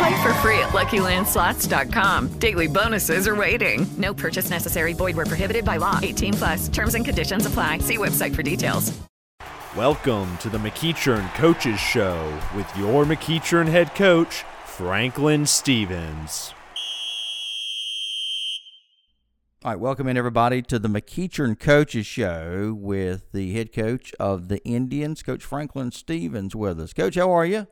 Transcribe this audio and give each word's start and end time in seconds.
Play 0.00 0.22
for 0.22 0.32
free 0.34 0.58
at 0.60 0.70
LuckyLandSlots.com. 0.70 2.28
Daily 2.38 2.66
bonuses 2.66 3.28
are 3.28 3.36
waiting. 3.36 3.86
No 3.98 4.14
purchase 4.14 4.48
necessary. 4.48 4.94
Void 4.94 5.14
where 5.14 5.26
prohibited 5.26 5.62
by 5.62 5.76
law. 5.76 6.00
18 6.02 6.32
plus. 6.32 6.68
Terms 6.68 6.94
and 6.94 7.04
conditions 7.04 7.44
apply. 7.44 7.78
See 7.80 7.98
website 7.98 8.34
for 8.34 8.42
details. 8.42 8.98
Welcome 9.76 10.38
to 10.38 10.48
the 10.48 10.56
McEachern 10.56 11.32
Coaches 11.34 11.78
Show 11.78 12.40
with 12.56 12.66
your 12.78 13.04
McEachern 13.04 13.68
head 13.68 13.94
coach, 13.94 14.42
Franklin 14.64 15.44
Stevens. 15.44 16.54
All 19.62 19.72
right, 19.72 19.78
welcome 19.78 20.08
in 20.08 20.16
everybody 20.16 20.62
to 20.62 20.78
the 20.78 20.88
McEachern 20.88 21.60
Coaches 21.60 22.06
Show 22.06 22.74
with 22.74 23.32
the 23.32 23.52
head 23.52 23.70
coach 23.70 24.14
of 24.18 24.48
the 24.48 24.64
Indians, 24.64 25.22
Coach 25.22 25.44
Franklin 25.44 25.92
Stevens, 25.92 26.56
with 26.56 26.80
us. 26.80 26.94
Coach, 26.94 27.16
how 27.16 27.30
are 27.30 27.44
you? 27.44 27.66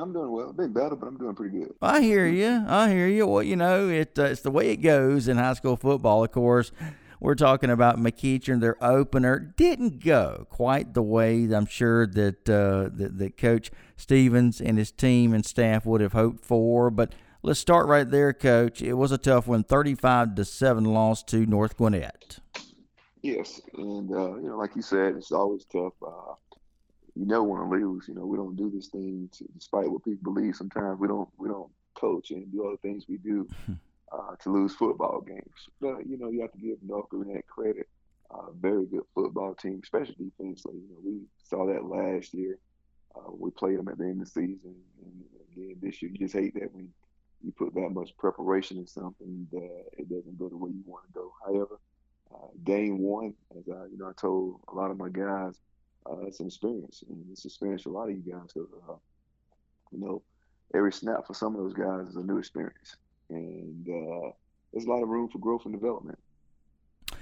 I'm 0.00 0.12
doing 0.12 0.32
well. 0.32 0.52
Been 0.52 0.72
better, 0.72 0.96
but 0.96 1.06
I'm 1.06 1.18
doing 1.18 1.34
pretty 1.34 1.58
good. 1.58 1.74
I 1.82 2.00
hear 2.00 2.26
you. 2.26 2.64
I 2.66 2.90
hear 2.90 3.06
you. 3.06 3.26
Well, 3.26 3.42
you 3.42 3.56
know, 3.56 3.88
it, 3.88 4.18
uh, 4.18 4.24
it's 4.24 4.40
the 4.40 4.50
way 4.50 4.70
it 4.70 4.78
goes 4.78 5.28
in 5.28 5.36
high 5.36 5.54
school 5.54 5.76
football. 5.76 6.24
Of 6.24 6.32
course, 6.32 6.72
we're 7.20 7.34
talking 7.34 7.70
about 7.70 7.98
McEachern. 7.98 8.60
Their 8.60 8.82
opener 8.82 9.38
didn't 9.38 10.02
go 10.02 10.46
quite 10.48 10.94
the 10.94 11.02
way 11.02 11.44
I'm 11.52 11.66
sure 11.66 12.06
that, 12.06 12.48
uh, 12.48 12.88
that 12.96 13.18
that 13.18 13.36
Coach 13.36 13.70
Stevens 13.96 14.60
and 14.60 14.78
his 14.78 14.90
team 14.90 15.34
and 15.34 15.44
staff 15.44 15.84
would 15.84 16.00
have 16.00 16.14
hoped 16.14 16.44
for, 16.44 16.90
but 16.90 17.14
Let's 17.42 17.58
start 17.58 17.86
right 17.86 18.08
there, 18.08 18.34
Coach. 18.34 18.82
It 18.82 18.92
was 18.92 19.12
a 19.12 19.16
tough 19.16 19.46
one, 19.46 19.64
35 19.64 20.34
to 20.34 20.44
7 20.44 20.84
loss 20.84 21.22
to 21.22 21.46
North 21.46 21.74
Gwinnett. 21.78 22.38
Yes, 23.22 23.62
and 23.78 24.10
uh, 24.12 24.36
you 24.36 24.48
know, 24.48 24.58
like 24.58 24.76
you 24.76 24.82
said, 24.82 25.14
it's 25.16 25.32
always 25.32 25.64
tough. 25.64 25.94
Uh, 26.06 26.34
you 27.14 27.26
never 27.26 27.42
want 27.42 27.70
to 27.70 27.76
lose. 27.76 28.06
You 28.08 28.14
know, 28.14 28.26
we 28.26 28.36
don't 28.36 28.56
do 28.56 28.70
this 28.70 28.88
thing 28.88 29.28
to, 29.32 29.44
despite 29.54 29.90
what 29.90 30.04
people 30.04 30.32
believe. 30.32 30.56
Sometimes 30.56 30.98
we 30.98 31.08
don't 31.08 31.28
we 31.36 31.48
don't 31.48 31.70
coach 31.94 32.30
and 32.30 32.50
do 32.52 32.64
all 32.64 32.70
the 32.70 32.88
things 32.88 33.04
we 33.08 33.18
do 33.18 33.48
uh, 34.12 34.36
to 34.42 34.50
lose 34.50 34.74
football 34.74 35.20
games. 35.20 35.68
But 35.80 36.06
you 36.06 36.18
know, 36.18 36.30
you 36.30 36.40
have 36.42 36.52
to 36.52 36.58
give 36.58 36.78
North 36.82 37.08
Gwinnett 37.10 37.46
credit. 37.46 37.88
Uh, 38.30 38.52
very 38.60 38.86
good 38.86 39.02
football 39.12 39.54
team, 39.54 39.80
especially 39.82 40.14
defensively. 40.38 40.78
You 40.78 40.88
know, 40.90 41.00
we 41.04 41.20
saw 41.42 41.66
that 41.66 41.84
last 41.84 42.32
year. 42.32 42.58
Uh, 43.16 43.32
we 43.32 43.50
played 43.50 43.76
them 43.76 43.88
at 43.88 43.98
the 43.98 44.04
end 44.04 44.22
of 44.22 44.26
the 44.26 44.30
season, 44.30 44.76
and 45.02 45.24
again 45.50 45.76
this 45.82 46.00
year, 46.00 46.12
you 46.12 46.18
just 46.18 46.34
hate 46.34 46.54
that 46.54 46.72
when 46.72 46.88
you 47.42 47.52
put 47.52 47.74
that 47.74 47.90
much 47.90 48.16
preparation 48.18 48.76
in 48.76 48.86
something 48.86 49.48
that 49.50 49.84
it 49.98 50.08
doesn't 50.08 50.38
go 50.38 50.48
the 50.48 50.56
way 50.56 50.70
you 50.70 50.82
want 50.86 51.04
to 51.06 51.12
go. 51.12 51.32
However, 51.44 51.80
uh, 52.32 52.46
game 52.64 52.98
one, 52.98 53.34
as 53.58 53.64
I 53.68 53.86
you 53.86 53.98
know 53.98 54.08
I 54.08 54.12
told 54.12 54.60
a 54.68 54.74
lot 54.74 54.92
of 54.92 54.96
my 54.96 55.08
guys, 55.08 55.58
uh, 56.06 56.26
it's 56.26 56.40
an 56.40 56.46
experience, 56.46 57.04
and 57.08 57.24
it's 57.30 57.44
experience 57.44 57.82
for 57.82 57.90
a 57.90 57.92
lot 57.92 58.08
of 58.08 58.16
you 58.16 58.32
guys. 58.32 58.52
Because 58.52 58.68
uh, 58.88 58.94
you 59.92 60.00
know, 60.00 60.22
every 60.74 60.92
snap 60.92 61.26
for 61.26 61.34
some 61.34 61.54
of 61.54 61.62
those 61.62 61.74
guys 61.74 62.08
is 62.08 62.16
a 62.16 62.22
new 62.22 62.38
experience, 62.38 62.96
and 63.28 63.88
uh, 63.88 64.30
there's 64.72 64.84
a 64.84 64.90
lot 64.90 65.02
of 65.02 65.08
room 65.08 65.28
for 65.28 65.38
growth 65.38 65.62
and 65.64 65.74
development. 65.74 66.18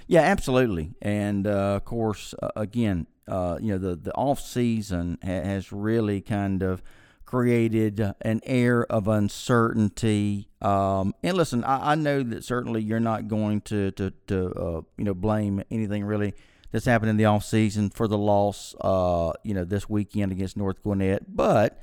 Yeah, 0.07 0.21
absolutely, 0.21 0.93
and 1.01 1.45
uh, 1.45 1.75
of 1.75 1.85
course, 1.85 2.33
uh, 2.41 2.49
again, 2.55 3.07
you 3.27 3.33
know, 3.61 3.77
the 3.77 3.95
the 3.95 4.13
off 4.13 4.39
season 4.39 5.17
ha- 5.23 5.43
has 5.43 5.71
really 5.71 6.21
kind 6.21 6.63
of 6.63 6.81
created 7.29 8.03
an 8.21 8.41
air 8.43 8.83
of 8.91 9.07
uncertainty. 9.07 10.49
Um, 10.63 11.13
and 11.21 11.37
listen, 11.37 11.63
I, 11.63 11.91
I, 11.91 11.95
know 11.95 12.23
that 12.23 12.43
certainly 12.43 12.81
you're 12.81 12.99
not 12.99 13.27
going 13.27 13.61
to 13.69 13.91
to, 13.91 14.11
to 14.25 14.51
uh, 14.53 14.81
you 14.97 15.03
know 15.03 15.13
blame 15.13 15.61
anything 15.69 16.05
really 16.05 16.33
that's 16.71 16.85
happened 16.85 17.09
in 17.09 17.17
the 17.17 17.25
off 17.25 17.43
season 17.43 17.89
for 17.89 18.07
the 18.07 18.17
loss, 18.17 18.75
uh, 18.81 19.31
you 19.43 19.53
know, 19.53 19.63
this 19.63 19.89
weekend 19.89 20.31
against 20.31 20.57
North 20.57 20.81
Gwinnett. 20.83 21.35
But 21.35 21.81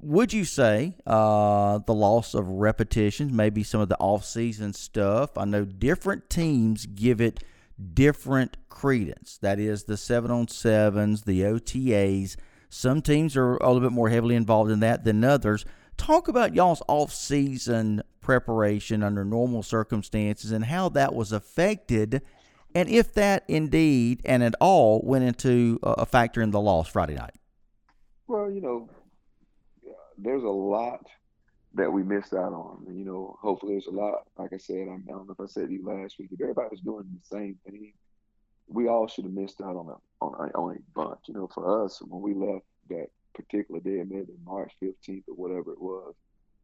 would 0.00 0.32
you 0.32 0.44
say 0.44 0.96
uh, 1.06 1.78
the 1.78 1.94
loss 1.94 2.34
of 2.34 2.48
repetitions, 2.48 3.32
maybe 3.32 3.62
some 3.62 3.80
of 3.80 3.88
the 3.88 3.98
off 3.98 4.24
season 4.24 4.72
stuff? 4.72 5.36
I 5.36 5.44
know 5.44 5.64
different 5.64 6.30
teams 6.30 6.86
give 6.86 7.20
it 7.20 7.42
different 7.94 8.56
credence. 8.68 9.38
That 9.38 9.58
is 9.58 9.84
the 9.84 9.96
seven 9.96 10.30
on 10.30 10.48
sevens, 10.48 11.22
the 11.22 11.42
OTAs 11.42 12.36
some 12.74 13.02
teams 13.02 13.36
are 13.36 13.56
a 13.56 13.66
little 13.66 13.86
bit 13.86 13.92
more 13.92 14.08
heavily 14.08 14.34
involved 14.34 14.70
in 14.70 14.80
that 14.80 15.04
than 15.04 15.22
others. 15.22 15.66
Talk 15.98 16.26
about 16.26 16.54
y'all's 16.54 16.82
off-season 16.88 18.02
preparation 18.22 19.02
under 19.02 19.26
normal 19.26 19.62
circumstances 19.62 20.50
and 20.52 20.64
how 20.64 20.88
that 20.88 21.14
was 21.14 21.32
affected, 21.32 22.22
and 22.74 22.88
if 22.88 23.14
that 23.14 23.44
indeed 23.48 24.20
and 24.24 24.42
at 24.42 24.54
all 24.60 25.00
went 25.04 25.24
into 25.24 25.78
a 25.82 26.06
factor 26.06 26.42
in 26.42 26.50
the 26.50 26.60
loss 26.60 26.88
Friday 26.88 27.14
night. 27.14 27.34
Well, 28.26 28.50
you 28.50 28.60
know, 28.60 28.88
there's 30.18 30.44
a 30.44 30.48
lot 30.48 31.06
that 31.74 31.92
we 31.92 32.02
missed 32.02 32.34
out 32.34 32.52
on. 32.52 32.84
You 32.88 33.04
know, 33.04 33.38
hopefully 33.40 33.74
there's 33.74 33.86
a 33.86 33.90
lot. 33.90 34.26
Like 34.38 34.52
I 34.52 34.58
said, 34.58 34.88
I 34.88 34.98
don't 35.06 35.26
know 35.26 35.26
if 35.30 35.40
I 35.40 35.46
said 35.46 35.70
you 35.70 35.84
last 35.84 36.18
week. 36.18 36.28
If 36.32 36.40
everybody's 36.40 36.80
doing 36.80 37.06
the 37.12 37.36
same 37.36 37.58
thing, 37.64 37.92
we 38.68 38.88
all 38.88 39.08
should 39.08 39.24
have 39.24 39.34
missed 39.34 39.60
out 39.60 39.76
on 39.76 39.88
a 39.88 40.24
on 40.24 40.50
a, 40.50 40.58
on 40.58 40.76
a 40.76 40.80
bunch. 40.94 41.20
You 41.28 41.34
know, 41.34 41.48
for 41.52 41.84
us 41.84 42.00
when 42.02 42.22
we 42.22 42.34
left 42.34 42.64
that 42.90 43.08
particular 43.34 43.80
day, 43.80 44.02
maybe 44.08 44.32
March 44.44 44.72
15th 44.82 45.24
or 45.28 45.34
whatever 45.34 45.72
it 45.72 45.80
was, 45.80 46.14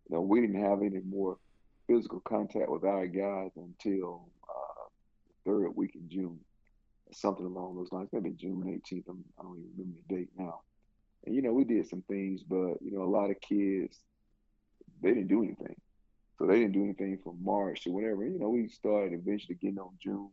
you 0.09 0.17
know, 0.17 0.23
we 0.23 0.41
didn't 0.41 0.63
have 0.63 0.83
any 0.83 1.01
more 1.01 1.39
physical 1.87 2.21
contact 2.21 2.69
with 2.69 2.85
our 2.85 3.07
guys 3.07 3.51
until 3.57 4.29
uh, 4.38 4.38
third 5.49 5.77
week 5.77 5.95
in 5.95 6.09
June, 6.09 6.39
something 7.13 7.47
along 7.47 7.77
those 7.77 7.93
lines. 7.93 8.09
Maybe 8.13 8.31
June 8.31 8.63
18th. 8.63 9.05
I'm, 9.09 9.25
I 9.39 9.43
do 9.43 9.49
not 9.49 9.57
even 9.59 9.71
remember 9.77 9.99
the 10.09 10.15
date 10.15 10.29
now. 10.37 10.61
And 11.25 11.35
you 11.35 11.43
know, 11.43 11.53
we 11.53 11.65
did 11.65 11.89
some 11.89 12.03
things, 12.09 12.43
but 12.43 12.75
you 12.81 12.93
know, 12.93 13.03
a 13.03 13.11
lot 13.11 13.31
of 13.31 13.41
kids 13.41 13.97
they 15.03 15.11
didn't 15.11 15.29
do 15.29 15.43
anything. 15.45 15.77
So 16.39 16.47
they 16.47 16.61
didn't 16.61 16.73
do 16.73 16.85
anything 16.85 17.19
from 17.23 17.43
March 17.43 17.83
to 17.83 17.91
whatever. 17.91 18.25
You 18.25 18.39
know, 18.39 18.49
we 18.49 18.69
started 18.69 19.13
eventually 19.13 19.57
getting 19.61 19.79
on 19.79 19.91
June 20.03 20.31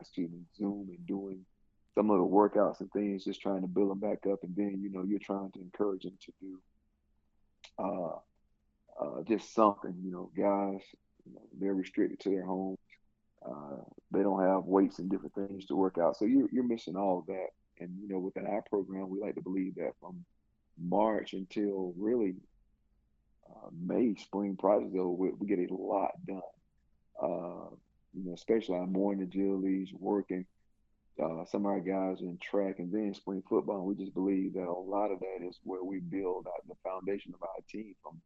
excuse 0.00 0.30
me, 0.30 0.40
Zoom 0.56 0.88
and 0.90 1.06
doing 1.06 1.44
some 1.94 2.08
the 2.08 2.14
workouts 2.14 2.80
and 2.80 2.90
things, 2.92 3.24
just 3.24 3.40
trying 3.40 3.62
to 3.62 3.66
build 3.66 3.90
them 3.90 3.98
back 3.98 4.18
up. 4.30 4.38
And 4.42 4.54
then, 4.54 4.80
you 4.80 4.90
know, 4.90 5.02
you're 5.02 5.18
trying 5.18 5.50
to 5.52 5.60
encourage 5.60 6.04
them 6.04 6.16
to 6.26 6.32
do 6.40 6.60
uh, 7.78 9.04
uh, 9.04 9.22
just 9.26 9.52
something. 9.52 9.94
You 10.00 10.12
know, 10.12 10.30
guys, 10.36 10.80
you 11.26 11.32
know, 11.32 11.42
they're 11.58 11.74
restricted 11.74 12.20
to 12.20 12.30
their 12.30 12.44
homes. 12.44 12.78
Uh, 13.48 13.76
they 14.10 14.22
don't 14.22 14.42
have 14.42 14.64
weights 14.64 14.98
and 14.98 15.10
different 15.10 15.34
things 15.34 15.66
to 15.66 15.76
work 15.76 15.96
out. 15.98 16.16
So 16.16 16.24
you're, 16.24 16.48
you're 16.52 16.64
missing 16.64 16.96
all 16.96 17.20
of 17.20 17.26
that. 17.26 17.48
And, 17.80 17.90
you 18.00 18.08
know, 18.08 18.18
within 18.18 18.46
our 18.46 18.62
program, 18.68 19.08
we 19.08 19.20
like 19.20 19.36
to 19.36 19.42
believe 19.42 19.76
that 19.76 19.92
from 20.00 20.24
March 20.80 21.32
until 21.32 21.94
really 21.96 22.34
uh, 23.48 23.68
May, 23.86 24.14
spring 24.16 24.56
projects 24.56 24.94
over, 24.98 25.08
we, 25.08 25.30
we 25.38 25.46
get 25.46 25.70
a 25.70 25.74
lot 25.74 26.12
done. 26.26 26.40
Uh, 27.22 27.70
you 28.14 28.24
know, 28.24 28.34
especially 28.34 28.76
our 28.76 28.86
morning 28.86 29.28
agilities, 29.28 29.88
working. 29.92 30.44
Uh, 31.22 31.44
some 31.46 31.66
of 31.66 31.72
our 31.72 31.80
guys 31.80 32.20
in 32.20 32.38
track 32.40 32.76
and 32.78 32.92
then 32.92 33.12
spring 33.12 33.42
football. 33.48 33.84
We 33.84 33.96
just 33.96 34.14
believe 34.14 34.54
that 34.54 34.68
a 34.68 34.72
lot 34.72 35.10
of 35.10 35.18
that 35.18 35.44
is 35.44 35.58
where 35.64 35.82
we 35.82 35.98
build 35.98 36.46
out 36.46 36.66
the 36.68 36.76
foundation 36.88 37.34
of 37.34 37.42
our 37.42 37.58
team 37.68 37.94
from 38.02 38.20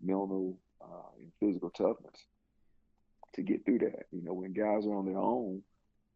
mental 0.00 0.56
uh, 0.80 1.10
and 1.18 1.32
physical 1.40 1.70
toughness 1.70 2.26
to 3.36 3.42
get 3.42 3.64
through 3.64 3.78
that. 3.80 4.06
You 4.12 4.22
know, 4.22 4.34
when 4.34 4.52
guys 4.52 4.86
are 4.86 4.96
on 4.96 5.06
their 5.06 5.18
own, 5.18 5.62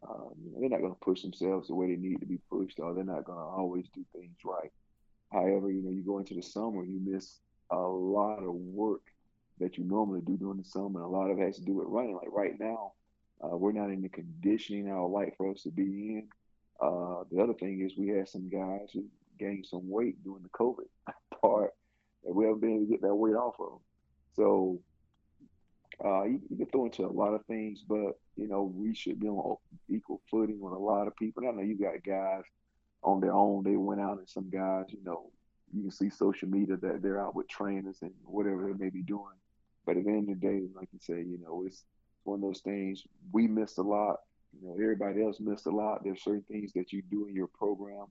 um, 0.09 0.33
you 0.43 0.51
know, 0.51 0.61
they're 0.61 0.71
not 0.71 0.81
going 0.81 0.95
to 0.95 1.01
push 1.01 1.23
themselves 1.23 1.69
the 1.69 1.75
way 1.75 1.89
they 1.89 2.01
need 2.01 2.21
to 2.21 2.27
be 2.27 2.39
pushed, 2.51 2.81
or 2.81 2.95
they're 2.95 3.05
not 3.05 3.25
going 3.25 3.39
to 3.39 3.45
always 3.45 3.87
do 3.95 4.05
things 4.13 4.37
right. 4.45 4.73
However, 5.33 5.71
you 5.71 5.83
know, 5.83 5.91
you 5.91 6.03
go 6.03 6.19
into 6.19 6.35
the 6.35 6.43
summer, 6.43 6.85
you 6.85 7.01
miss 7.05 7.39
a 7.71 7.77
lot 7.77 8.43
of 8.43 8.55
work 8.55 9.03
that 9.61 9.79
you 9.79 9.85
normally 9.85 10.23
do 10.23 10.37
during 10.37 10.59
the 10.59 10.65
summer. 10.65 11.03
And 11.03 11.05
a 11.05 11.17
lot 11.17 11.31
of 11.31 11.39
it 11.39 11.45
has 11.45 11.57
to 11.57 11.65
do 11.65 11.75
with 11.75 11.87
running. 11.87 12.15
Like 12.15 12.33
right 12.33 12.59
now, 12.59 12.93
uh, 13.43 13.57
we're 13.57 13.73
not 13.73 13.91
in 13.91 14.03
the 14.03 14.09
conditioning 14.09 14.91
I 14.91 14.99
would 14.99 15.09
like 15.09 15.37
for 15.37 15.51
us 15.51 15.63
to 15.63 15.71
be 15.71 15.83
in. 15.83 16.29
Uh, 16.81 17.25
the 17.31 17.43
other 17.43 17.55
thing 17.55 17.81
is 17.81 17.93
we 17.97 18.09
had 18.09 18.29
some 18.29 18.49
guys 18.49 18.89
who 18.93 19.05
gained 19.39 19.67
some 19.67 19.89
weight 19.89 20.23
during 20.25 20.43
the 20.43 20.49
COVID 20.49 20.87
part, 21.41 21.75
and 22.25 22.35
we 22.35 22.45
haven't 22.45 22.61
been 22.61 22.71
able 22.71 22.85
to 22.87 22.91
get 22.91 23.03
that 23.03 23.15
weight 23.15 23.35
off 23.35 23.55
of 23.61 23.71
them. 23.71 23.81
So 24.35 24.81
uh, 26.05 26.25
you, 26.25 26.41
you 26.49 26.57
can 26.57 26.67
throw 26.67 26.87
into 26.87 27.05
a 27.05 27.13
lot 27.13 27.35
of 27.35 27.45
things, 27.47 27.85
but 27.87 28.19
you 28.37 28.49
know 28.49 28.73
we 28.75 28.95
should 28.95 29.21
be 29.21 29.29
on 29.29 29.57
equal 29.89 30.21
footing 30.31 30.61
with 30.61 30.73
a 30.73 30.79
lot 30.79 31.07
of 31.07 31.17
people. 31.17 31.43
And 31.43 31.51
I 31.51 31.55
know 31.55 31.69
you 31.69 31.79
got 31.79 32.03
guys 32.05 32.43
on 33.03 33.21
their 33.21 33.33
own. 33.33 33.65
They 33.65 33.77
went 33.77 34.01
out, 34.01 34.19
and 34.19 34.29
some 34.29 34.51
guys, 34.51 34.87
you 34.89 35.03
know, 35.05 35.31
you 35.75 35.83
can 35.83 35.91
see 35.91 36.11
social 36.11 36.49
media 36.49 36.77
that 36.77 37.03
they're 37.03 37.25
out 37.25 37.35
with 37.35 37.49
trainers 37.49 37.99
and 38.03 38.13
whatever 38.25 38.67
they 38.67 38.85
may 38.85 38.91
be 38.91 39.03
doing. 39.03 39.37
But 39.87 39.97
at 39.97 40.05
the 40.05 40.11
end 40.11 40.31
of 40.31 40.41
the 40.41 40.47
day, 40.47 40.63
like 40.75 40.89
you 40.93 40.99
say, 41.01 41.19
you 41.19 41.39
know, 41.43 41.65
it's 41.67 41.85
one 42.25 42.37
of 42.37 42.43
those 42.43 42.61
things. 42.61 43.03
We 43.33 43.47
missed 43.47 43.79
a 43.79 43.83
lot. 43.83 44.21
You 44.61 44.69
know, 44.69 44.75
everybody 44.75 45.23
else 45.23 45.39
missed 45.41 45.67
a 45.67 45.71
lot. 45.71 46.03
There's 46.05 46.23
certain 46.23 46.45
things 46.51 46.73
that 46.75 46.93
you 46.93 47.03
do 47.11 47.27
in 47.27 47.35
your 47.35 47.47
program 47.47 48.07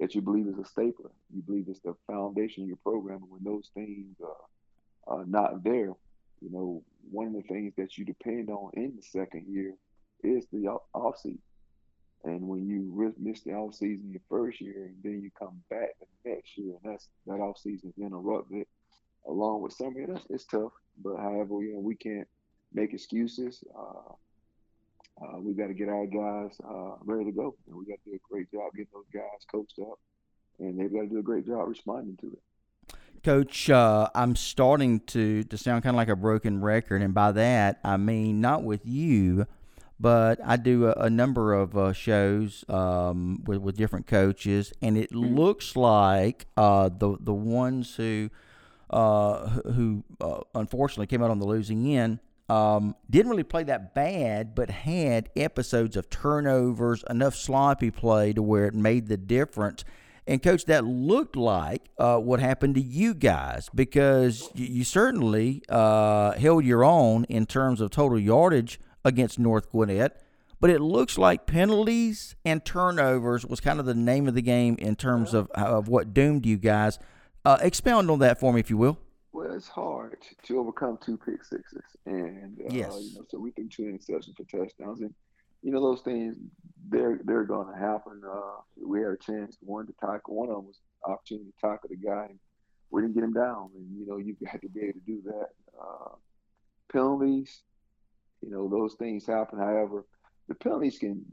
that 0.00 0.14
you 0.14 0.22
believe 0.22 0.46
is 0.46 0.58
a 0.58 0.64
stapler. 0.64 1.10
You 1.34 1.42
believe 1.42 1.66
it's 1.68 1.80
the 1.80 1.94
foundation 2.06 2.62
of 2.62 2.68
your 2.68 2.78
program. 2.78 3.22
And 3.22 3.30
when 3.30 3.44
those 3.44 3.70
things 3.74 4.16
are, 4.20 5.16
are 5.18 5.24
not 5.26 5.62
there, 5.64 5.92
you 6.42 6.50
know, 6.50 6.82
one 7.10 7.28
of 7.28 7.34
the 7.34 7.42
things 7.42 7.72
that 7.76 7.96
you 7.96 8.04
depend 8.04 8.50
on 8.50 8.70
in 8.74 8.94
the 8.96 9.02
second 9.02 9.46
year 9.48 9.74
is 10.24 10.46
the 10.52 10.68
off 10.94 11.18
season. 11.18 11.38
And 12.24 12.42
when 12.42 12.66
you 12.66 13.14
miss 13.18 13.42
the 13.42 13.52
off 13.52 13.74
season 13.74 14.10
your 14.10 14.20
first 14.28 14.60
year, 14.60 14.86
and 14.86 14.96
then 15.02 15.22
you 15.22 15.30
come 15.38 15.60
back 15.70 15.90
the 16.00 16.30
next 16.30 16.56
year, 16.56 16.74
and 16.82 16.92
that's 16.92 17.08
that 17.26 17.40
off 17.40 17.58
season 17.58 17.92
is 17.96 18.02
interrupted, 18.02 18.66
along 19.26 19.62
with 19.62 19.72
summer, 19.72 20.06
that's 20.06 20.24
it's 20.30 20.44
tough. 20.44 20.72
But 21.02 21.16
however, 21.16 21.62
you 21.62 21.74
know, 21.74 21.80
we 21.80 21.96
can't 21.96 22.28
make 22.72 22.94
excuses. 22.94 23.64
Uh, 23.76 24.12
uh, 25.20 25.38
we 25.40 25.52
got 25.52 25.66
to 25.66 25.74
get 25.74 25.88
our 25.88 26.06
guys 26.06 26.56
uh, 26.64 26.94
ready 27.04 27.24
to 27.24 27.32
go, 27.32 27.54
and 27.66 27.76
we 27.76 27.84
got 27.84 27.98
to 28.04 28.10
do 28.10 28.16
a 28.16 28.32
great 28.32 28.50
job 28.50 28.72
getting 28.72 28.86
those 28.92 29.04
guys 29.12 29.44
coached 29.50 29.78
up, 29.80 29.98
and 30.58 30.78
they've 30.78 30.92
got 30.92 31.02
to 31.02 31.08
do 31.08 31.18
a 31.18 31.22
great 31.22 31.46
job 31.46 31.68
responding 31.68 32.16
to 32.18 32.28
it. 32.28 32.42
Coach, 33.22 33.70
uh, 33.70 34.08
I'm 34.14 34.34
starting 34.36 35.00
to, 35.00 35.44
to 35.44 35.56
sound 35.56 35.82
kind 35.82 35.94
of 35.94 35.98
like 35.98 36.08
a 36.08 36.16
broken 36.16 36.60
record, 36.60 37.02
and 37.02 37.14
by 37.14 37.32
that 37.32 37.78
I 37.84 37.96
mean 37.96 38.40
not 38.40 38.64
with 38.64 38.84
you, 38.84 39.46
but 40.00 40.40
I 40.44 40.56
do 40.56 40.86
a, 40.86 40.92
a 40.92 41.10
number 41.10 41.54
of 41.54 41.76
uh, 41.76 41.92
shows 41.92 42.64
um, 42.68 43.42
with 43.44 43.58
with 43.58 43.76
different 43.76 44.06
coaches, 44.06 44.72
and 44.82 44.98
it 44.98 45.12
mm-hmm. 45.12 45.36
looks 45.36 45.76
like 45.76 46.46
uh, 46.56 46.88
the 46.88 47.16
the 47.20 47.34
ones 47.34 47.94
who 47.96 48.30
uh, 48.90 49.48
who 49.48 50.04
uh, 50.20 50.40
unfortunately 50.54 51.06
came 51.06 51.22
out 51.22 51.30
on 51.30 51.38
the 51.38 51.46
losing 51.46 51.96
end 51.96 52.18
um, 52.52 52.96
didn't 53.08 53.30
really 53.30 53.44
play 53.44 53.62
that 53.64 53.94
bad, 53.94 54.54
but 54.54 54.68
had 54.68 55.30
episodes 55.36 55.96
of 55.96 56.10
turnovers, 56.10 57.02
enough 57.08 57.34
sloppy 57.34 57.90
play 57.90 58.32
to 58.34 58.42
where 58.42 58.66
it 58.66 58.74
made 58.74 59.08
the 59.08 59.16
difference. 59.16 59.84
And 60.26 60.42
coach, 60.42 60.66
that 60.66 60.84
looked 60.84 61.34
like 61.34 61.82
uh, 61.98 62.18
what 62.18 62.38
happened 62.38 62.76
to 62.76 62.80
you 62.80 63.12
guys 63.12 63.68
because 63.74 64.48
you, 64.54 64.66
you 64.66 64.84
certainly 64.84 65.62
uh, 65.68 66.32
held 66.32 66.64
your 66.64 66.84
own 66.84 67.24
in 67.24 67.46
terms 67.46 67.80
of 67.80 67.90
total 67.90 68.18
yardage 68.18 68.78
against 69.04 69.38
North 69.38 69.70
Gwinnett. 69.70 70.22
But 70.60 70.70
it 70.70 70.80
looks 70.80 71.18
like 71.18 71.46
penalties 71.46 72.36
and 72.44 72.64
turnovers 72.64 73.44
was 73.44 73.58
kind 73.58 73.80
of 73.80 73.86
the 73.86 73.94
name 73.94 74.28
of 74.28 74.34
the 74.34 74.42
game 74.42 74.76
in 74.78 74.94
terms 74.94 75.34
of 75.34 75.48
of 75.50 75.88
what 75.88 76.14
doomed 76.14 76.46
you 76.46 76.56
guys. 76.56 77.00
Uh, 77.44 77.58
expound 77.60 78.08
on 78.08 78.20
that 78.20 78.38
for 78.38 78.52
me, 78.52 78.60
if 78.60 78.70
you 78.70 78.76
will. 78.76 78.96
Well, 79.32 79.52
it's 79.52 79.66
hard 79.66 80.18
to 80.44 80.58
overcome 80.60 80.98
two 81.04 81.16
pick 81.16 81.42
sixes, 81.42 81.82
and 82.06 82.60
uh, 82.60 82.64
yes. 82.70 82.96
you 83.00 83.14
know, 83.16 83.24
so 83.28 83.40
we 83.40 83.50
threw 83.50 83.68
two 83.68 83.82
interceptions 83.82 84.36
for 84.36 84.44
touchdowns, 84.44 85.00
and 85.00 85.12
you 85.62 85.70
know 85.70 85.80
those 85.80 86.02
things 86.02 86.36
they're 86.88 87.20
they're 87.24 87.44
going 87.44 87.72
to 87.72 87.78
happen. 87.78 88.20
Uh, 88.28 88.60
we 88.84 89.00
had 89.00 89.12
a 89.12 89.16
chance 89.16 89.56
one 89.60 89.86
to 89.86 89.94
tackle 90.00 90.34
one 90.34 90.48
of 90.48 90.56
them 90.56 90.66
was 90.66 90.80
opportunity 91.04 91.50
to 91.50 91.66
tackle 91.66 91.88
the 91.88 91.96
guy, 91.96 92.26
and 92.28 92.38
we 92.90 93.02
didn't 93.02 93.14
get 93.14 93.24
him 93.24 93.32
down. 93.32 93.70
And 93.74 93.86
you 93.98 94.06
know 94.06 94.18
you 94.18 94.36
got 94.44 94.60
to 94.60 94.68
be 94.68 94.80
able 94.82 94.92
to 94.94 95.06
do 95.06 95.22
that. 95.26 95.48
Uh, 95.80 96.14
penalties, 96.92 97.62
you 98.42 98.50
know 98.50 98.68
those 98.68 98.94
things 98.94 99.26
happen. 99.26 99.58
However, 99.58 100.04
the 100.48 100.54
penalties 100.54 100.98
can 100.98 101.24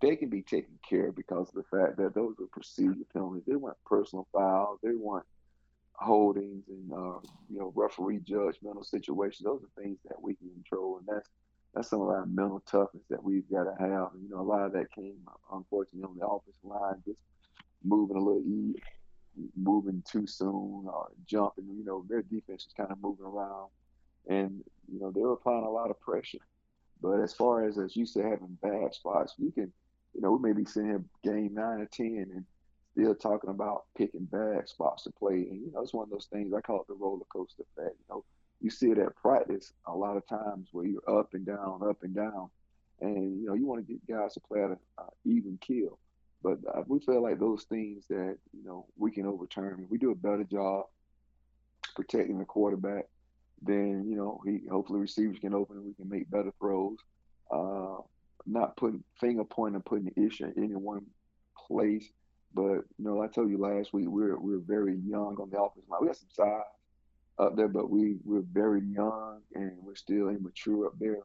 they 0.00 0.16
can 0.16 0.30
be 0.30 0.42
taken 0.42 0.78
care 0.88 1.08
of 1.08 1.16
because 1.16 1.48
of 1.48 1.54
the 1.54 1.76
fact 1.76 1.96
that 1.98 2.14
those 2.14 2.34
were 2.38 2.46
procedure 2.46 3.04
penalties. 3.12 3.44
They 3.46 3.56
weren't 3.56 3.76
personal 3.84 4.26
fouls. 4.32 4.78
They 4.82 4.94
weren't 4.94 5.26
holdings 5.94 6.64
and 6.68 6.92
uh, 6.92 7.20
you 7.50 7.58
know 7.58 7.72
referee 7.76 8.20
judgmental 8.20 8.84
situations. 8.84 9.44
Those 9.44 9.62
are 9.62 9.82
things 9.82 9.98
that 10.08 10.20
we 10.20 10.34
can 10.34 10.48
control, 10.50 10.98
and 10.98 11.06
that's 11.06 11.28
that's 11.74 11.88
some 11.88 12.00
of 12.00 12.08
our 12.08 12.26
mental 12.26 12.60
toughness 12.60 13.04
that 13.10 13.22
we've 13.22 13.48
got 13.50 13.64
to 13.64 13.74
have. 13.78 14.12
And, 14.14 14.22
you 14.22 14.30
know, 14.30 14.40
a 14.40 14.42
lot 14.42 14.66
of 14.66 14.72
that 14.72 14.92
came, 14.92 15.18
unfortunately, 15.52 16.02
on 16.02 16.18
the 16.18 16.26
offensive 16.26 16.64
line, 16.64 17.02
just 17.06 17.18
moving 17.84 18.16
a 18.16 18.20
little, 18.20 18.42
e- 18.42 18.74
moving 19.56 20.02
too 20.06 20.26
soon 20.26 20.86
or 20.86 21.08
jumping. 21.26 21.66
You 21.66 21.84
know, 21.84 22.04
their 22.08 22.22
defense 22.22 22.66
was 22.66 22.74
kind 22.76 22.90
of 22.90 23.00
moving 23.00 23.26
around, 23.26 23.68
and 24.28 24.62
you 24.92 25.00
know 25.00 25.10
they 25.10 25.20
were 25.20 25.32
applying 25.32 25.64
a 25.64 25.70
lot 25.70 25.90
of 25.90 26.00
pressure. 26.00 26.38
But 27.00 27.20
as 27.20 27.32
far 27.34 27.66
as 27.66 27.78
as 27.78 27.96
you 27.96 28.06
said, 28.06 28.24
having 28.24 28.58
bad 28.62 28.94
spots, 28.94 29.34
you 29.38 29.50
can, 29.52 29.72
you 30.14 30.20
know, 30.20 30.32
we 30.32 30.48
may 30.48 30.54
be 30.54 30.64
sitting 30.64 30.90
here 30.90 31.04
game 31.22 31.54
nine 31.54 31.80
or 31.80 31.86
ten 31.86 32.30
and 32.34 32.44
still 32.92 33.14
talking 33.14 33.50
about 33.50 33.84
picking 33.96 34.24
bad 34.24 34.68
spots 34.68 35.04
to 35.04 35.10
play. 35.12 35.34
And 35.50 35.60
you 35.60 35.70
know, 35.72 35.82
it's 35.82 35.94
one 35.94 36.04
of 36.04 36.10
those 36.10 36.28
things 36.32 36.52
I 36.52 36.60
call 36.60 36.80
it 36.80 36.88
the 36.88 36.94
roller 36.94 37.24
coaster 37.32 37.62
effect. 37.76 37.96
You 37.98 38.04
know, 38.14 38.24
you 38.60 38.70
see 38.70 38.90
it 38.90 38.98
at 38.98 39.16
practice 39.16 39.72
a 39.86 39.94
lot 39.94 40.16
of 40.16 40.26
times 40.26 40.68
where 40.72 40.86
you're 40.86 41.18
up 41.18 41.34
and 41.34 41.46
down, 41.46 41.80
up 41.88 42.02
and 42.02 42.14
down, 42.14 42.50
and 43.00 43.40
you 43.40 43.46
know 43.46 43.54
you 43.54 43.66
want 43.66 43.86
to 43.86 43.92
get 43.92 44.06
guys 44.06 44.34
to 44.34 44.40
play 44.40 44.62
at 44.62 44.70
an 44.70 44.78
even 45.24 45.58
kill. 45.60 45.98
But 46.42 46.58
uh, 46.72 46.82
we 46.86 47.00
feel 47.00 47.22
like 47.22 47.38
those 47.38 47.64
things 47.64 48.04
that 48.08 48.36
you 48.52 48.64
know 48.64 48.86
we 48.96 49.10
can 49.10 49.26
overturn. 49.26 49.82
If 49.84 49.90
we 49.90 49.98
do 49.98 50.10
a 50.10 50.14
better 50.14 50.44
job 50.44 50.86
protecting 51.94 52.38
the 52.38 52.44
quarterback, 52.44 53.06
then 53.62 54.04
you 54.08 54.16
know 54.16 54.40
he 54.44 54.66
hopefully 54.70 55.00
receivers 55.00 55.38
can 55.38 55.54
open 55.54 55.76
and 55.76 55.86
we 55.86 55.94
can 55.94 56.08
make 56.08 56.30
better 56.30 56.52
throws. 56.58 56.98
Uh, 57.50 58.02
not 58.46 58.76
putting 58.76 59.04
finger 59.20 59.44
pointing, 59.44 59.82
putting 59.82 60.10
the 60.14 60.26
issue 60.26 60.44
in 60.44 60.64
any 60.64 60.76
one 60.76 61.04
place. 61.66 62.08
But 62.54 62.62
you 62.62 62.84
know, 62.98 63.22
I 63.22 63.28
told 63.28 63.50
you 63.50 63.58
last 63.58 63.92
week 63.92 64.08
we're 64.08 64.38
we're 64.38 64.58
very 64.58 64.96
young 65.06 65.36
on 65.38 65.50
the 65.50 65.60
offensive 65.60 65.88
line. 65.88 66.00
We 66.00 66.06
got 66.08 66.16
some 66.16 66.28
size 66.32 66.62
up 67.40 67.56
there, 67.56 67.68
but 67.68 67.90
we 67.90 68.16
we're 68.24 68.44
very 68.52 68.82
young 68.82 69.40
and 69.54 69.72
we're 69.82 69.94
still 69.94 70.28
immature 70.28 70.86
up 70.86 70.94
there. 70.98 71.22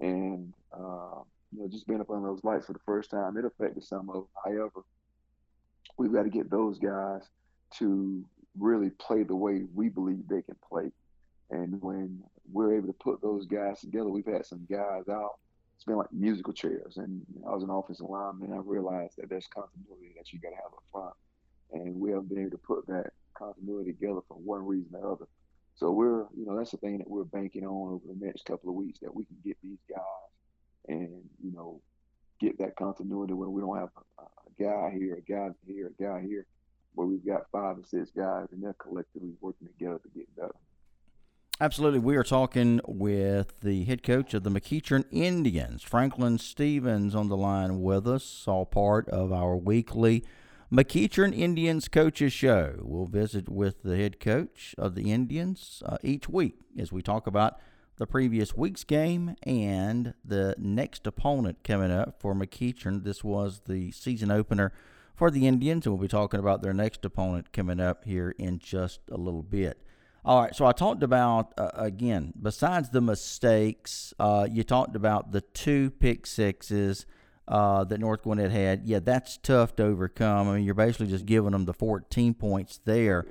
And 0.00 0.52
uh, 0.72 1.22
you 1.52 1.60
know, 1.60 1.68
just 1.68 1.86
being 1.86 2.00
up 2.00 2.10
on 2.10 2.22
those 2.22 2.44
lights 2.44 2.66
for 2.66 2.74
the 2.74 2.78
first 2.84 3.10
time, 3.10 3.36
it 3.36 3.44
affected 3.44 3.84
some 3.84 4.10
of. 4.10 4.26
However, 4.44 4.84
we've 5.96 6.12
got 6.12 6.24
to 6.24 6.30
get 6.30 6.50
those 6.50 6.78
guys 6.78 7.22
to 7.78 8.24
really 8.58 8.90
play 8.90 9.22
the 9.22 9.36
way 9.36 9.62
we 9.74 9.88
believe 9.88 10.28
they 10.28 10.42
can 10.42 10.56
play. 10.68 10.90
And 11.50 11.80
when 11.82 12.22
we're 12.52 12.76
able 12.76 12.88
to 12.88 12.94
put 12.94 13.22
those 13.22 13.46
guys 13.46 13.80
together, 13.80 14.08
we've 14.08 14.26
had 14.26 14.44
some 14.44 14.66
guys 14.70 15.08
out. 15.10 15.38
It's 15.76 15.84
been 15.84 15.96
like 15.96 16.12
musical 16.12 16.52
chairs. 16.52 16.96
And 16.96 17.22
I 17.46 17.54
was 17.54 17.62
an 17.62 17.70
offensive 17.70 18.08
lineman. 18.08 18.52
I 18.52 18.60
realized 18.64 19.14
that 19.18 19.30
there's 19.30 19.46
continuity 19.46 20.12
that 20.16 20.32
you 20.32 20.40
got 20.40 20.50
to 20.50 20.56
have 20.56 20.72
up 20.72 20.82
front. 20.92 21.14
And 21.72 21.94
we 22.00 22.10
haven't 22.10 22.28
been 22.28 22.40
able 22.40 22.50
to 22.50 22.58
put 22.58 22.86
that 22.88 23.12
continuity 23.38 23.92
together 23.92 24.20
for 24.26 24.34
one 24.34 24.66
reason 24.66 24.94
or 24.94 25.12
other. 25.12 25.26
So 25.76 25.92
we're, 25.92 26.24
you 26.36 26.44
know, 26.44 26.56
that's 26.56 26.72
the 26.72 26.76
thing 26.78 26.98
that 26.98 27.08
we're 27.08 27.24
banking 27.24 27.64
on 27.64 27.94
over 27.94 28.04
the 28.06 28.26
next 28.26 28.44
couple 28.44 28.68
of 28.68 28.74
weeks 28.74 28.98
that 29.00 29.14
we 29.14 29.24
can 29.24 29.36
get 29.44 29.56
these 29.62 29.78
guys 29.88 30.00
and, 30.88 31.22
you 31.42 31.52
know, 31.52 31.80
get 32.40 32.58
that 32.58 32.76
continuity 32.76 33.34
where 33.34 33.48
we 33.48 33.60
don't 33.60 33.78
have 33.78 33.90
a, 34.18 34.22
a 34.22 34.62
guy 34.62 34.90
here, 34.96 35.14
a 35.14 35.32
guy 35.32 35.50
here, 35.66 35.92
a 35.98 36.02
guy 36.02 36.20
here, 36.26 36.46
where 36.94 37.06
we've 37.06 37.24
got 37.24 37.42
five 37.52 37.78
or 37.78 37.84
six 37.86 38.10
guys 38.10 38.48
and 38.50 38.62
they're 38.62 38.74
collectively 38.74 39.30
working 39.40 39.68
together 39.68 40.00
to 40.02 40.08
get 40.18 40.34
better. 40.34 40.54
Absolutely. 41.60 41.98
We 41.98 42.16
are 42.16 42.24
talking 42.24 42.80
with 42.86 43.60
the 43.60 43.84
head 43.84 44.04
coach 44.04 44.32
of 44.32 44.44
the 44.44 44.50
McEachern 44.50 45.04
Indians, 45.10 45.82
Franklin 45.82 46.38
Stevens, 46.38 47.16
on 47.16 47.28
the 47.28 47.36
line 47.36 47.80
with 47.80 48.06
us, 48.06 48.44
all 48.46 48.64
part 48.64 49.08
of 49.08 49.32
our 49.32 49.56
weekly 49.56 50.24
McEachern 50.70 51.34
Indians 51.34 51.88
Coaches 51.88 52.30
Show. 52.30 52.74
We'll 52.82 53.06
visit 53.06 53.48
with 53.48 53.82
the 53.82 53.96
head 53.96 54.20
coach 54.20 54.74
of 54.76 54.94
the 54.94 55.10
Indians 55.10 55.82
uh, 55.86 55.96
each 56.02 56.28
week 56.28 56.56
as 56.78 56.92
we 56.92 57.00
talk 57.00 57.26
about 57.26 57.58
the 57.96 58.06
previous 58.06 58.54
week's 58.54 58.84
game 58.84 59.34
and 59.44 60.12
the 60.22 60.54
next 60.58 61.06
opponent 61.06 61.64
coming 61.64 61.90
up 61.90 62.20
for 62.20 62.34
McEachern. 62.34 63.02
This 63.02 63.24
was 63.24 63.62
the 63.66 63.90
season 63.92 64.30
opener 64.30 64.74
for 65.16 65.30
the 65.30 65.46
Indians, 65.46 65.86
and 65.86 65.94
we'll 65.94 66.02
be 66.02 66.06
talking 66.06 66.38
about 66.38 66.60
their 66.60 66.74
next 66.74 67.02
opponent 67.02 67.50
coming 67.50 67.80
up 67.80 68.04
here 68.04 68.34
in 68.38 68.58
just 68.58 69.00
a 69.10 69.16
little 69.16 69.42
bit. 69.42 69.82
All 70.22 70.42
right, 70.42 70.54
so 70.54 70.66
I 70.66 70.72
talked 70.72 71.02
about, 71.02 71.54
uh, 71.56 71.70
again, 71.76 72.34
besides 72.42 72.90
the 72.90 73.00
mistakes, 73.00 74.12
uh, 74.18 74.46
you 74.52 74.64
talked 74.64 74.96
about 74.96 75.32
the 75.32 75.40
two 75.40 75.92
pick 75.92 76.26
sixes 76.26 77.06
uh, 77.48 77.84
that 77.84 77.98
North 77.98 78.22
Gwinnett 78.22 78.50
had, 78.50 78.84
yeah, 78.84 79.00
that's 79.00 79.38
tough 79.38 79.74
to 79.76 79.84
overcome. 79.84 80.48
I 80.48 80.56
mean, 80.56 80.64
you're 80.64 80.74
basically 80.74 81.08
just 81.08 81.26
giving 81.26 81.52
them 81.52 81.64
the 81.64 81.72
14 81.72 82.34
points 82.34 82.80
there. 82.84 83.26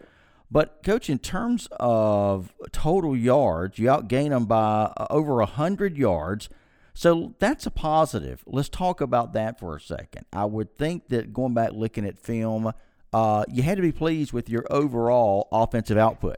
But, 0.49 0.81
coach, 0.83 1.09
in 1.09 1.19
terms 1.19 1.67
of 1.79 2.53
total 2.71 3.15
yards, 3.15 3.79
you 3.79 3.87
outgain 3.87 4.29
them 4.29 4.45
by 4.45 4.91
uh, 4.97 5.07
over 5.09 5.35
100 5.35 5.97
yards. 5.97 6.49
So 6.93 7.35
that's 7.37 7.65
a 7.67 7.71
positive. 7.71 8.43
Let's 8.47 8.69
talk 8.69 9.01
about 9.01 9.33
that 9.33 9.59
for 9.59 9.75
a 9.75 9.79
second. 9.79 10.25
I 10.33 10.45
would 10.45 10.75
think 10.77 11.09
that 11.09 11.31
going 11.31 11.53
back 11.53 11.73
looking 11.73 12.05
at 12.05 12.17
film, 12.17 12.73
uh, 13.13 13.45
you 13.51 13.61
had 13.61 13.75
to 13.75 13.81
be 13.81 13.91
pleased 13.91 14.33
with 14.33 14.49
your 14.49 14.65
overall 14.71 15.47
offensive 15.51 15.97
output. 15.97 16.37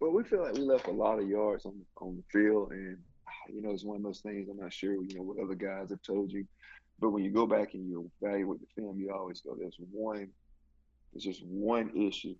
Well, 0.00 0.10
we 0.10 0.24
feel 0.24 0.42
like 0.42 0.54
we 0.54 0.60
left 0.60 0.88
a 0.88 0.92
lot 0.92 1.18
of 1.18 1.28
yards 1.28 1.64
on 1.64 1.74
on 1.98 2.16
the 2.16 2.22
field, 2.30 2.72
and 2.72 2.98
you 3.48 3.62
know 3.62 3.70
it's 3.70 3.84
one 3.84 3.96
of 3.96 4.02
those 4.02 4.20
things. 4.20 4.48
I'm 4.50 4.58
not 4.58 4.72
sure, 4.72 4.92
you 4.92 5.16
know, 5.16 5.22
what 5.22 5.38
other 5.38 5.54
guys 5.54 5.90
have 5.90 6.02
told 6.02 6.32
you, 6.32 6.46
but 7.00 7.10
when 7.10 7.24
you 7.24 7.30
go 7.30 7.46
back 7.46 7.74
and 7.74 7.88
you 7.88 8.10
evaluate 8.22 8.60
the 8.60 8.82
film, 8.82 8.98
you 8.98 9.12
always 9.12 9.40
go, 9.40 9.54
"There's 9.54 9.76
one, 9.90 10.28
there's 11.12 11.24
just 11.24 11.44
one 11.44 11.90
issue." 11.96 12.34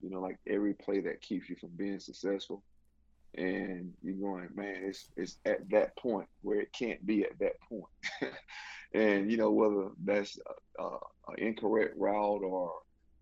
You 0.00 0.10
know, 0.10 0.20
like 0.20 0.38
every 0.46 0.74
play 0.74 1.00
that 1.00 1.20
keeps 1.20 1.48
you 1.48 1.56
from 1.56 1.70
being 1.76 2.00
successful, 2.00 2.62
and 3.34 3.92
you're 4.02 4.14
going, 4.14 4.48
man, 4.54 4.82
it's 4.84 5.08
it's 5.16 5.38
at 5.44 5.68
that 5.70 5.96
point 5.96 6.28
where 6.42 6.60
it 6.60 6.72
can't 6.72 7.04
be 7.06 7.24
at 7.24 7.38
that 7.38 7.60
point. 7.68 7.84
and 8.94 9.30
you 9.30 9.36
know 9.36 9.50
whether 9.50 9.90
that's 10.04 10.38
an 10.78 11.34
incorrect 11.38 11.94
route 11.96 12.42
or 12.42 12.72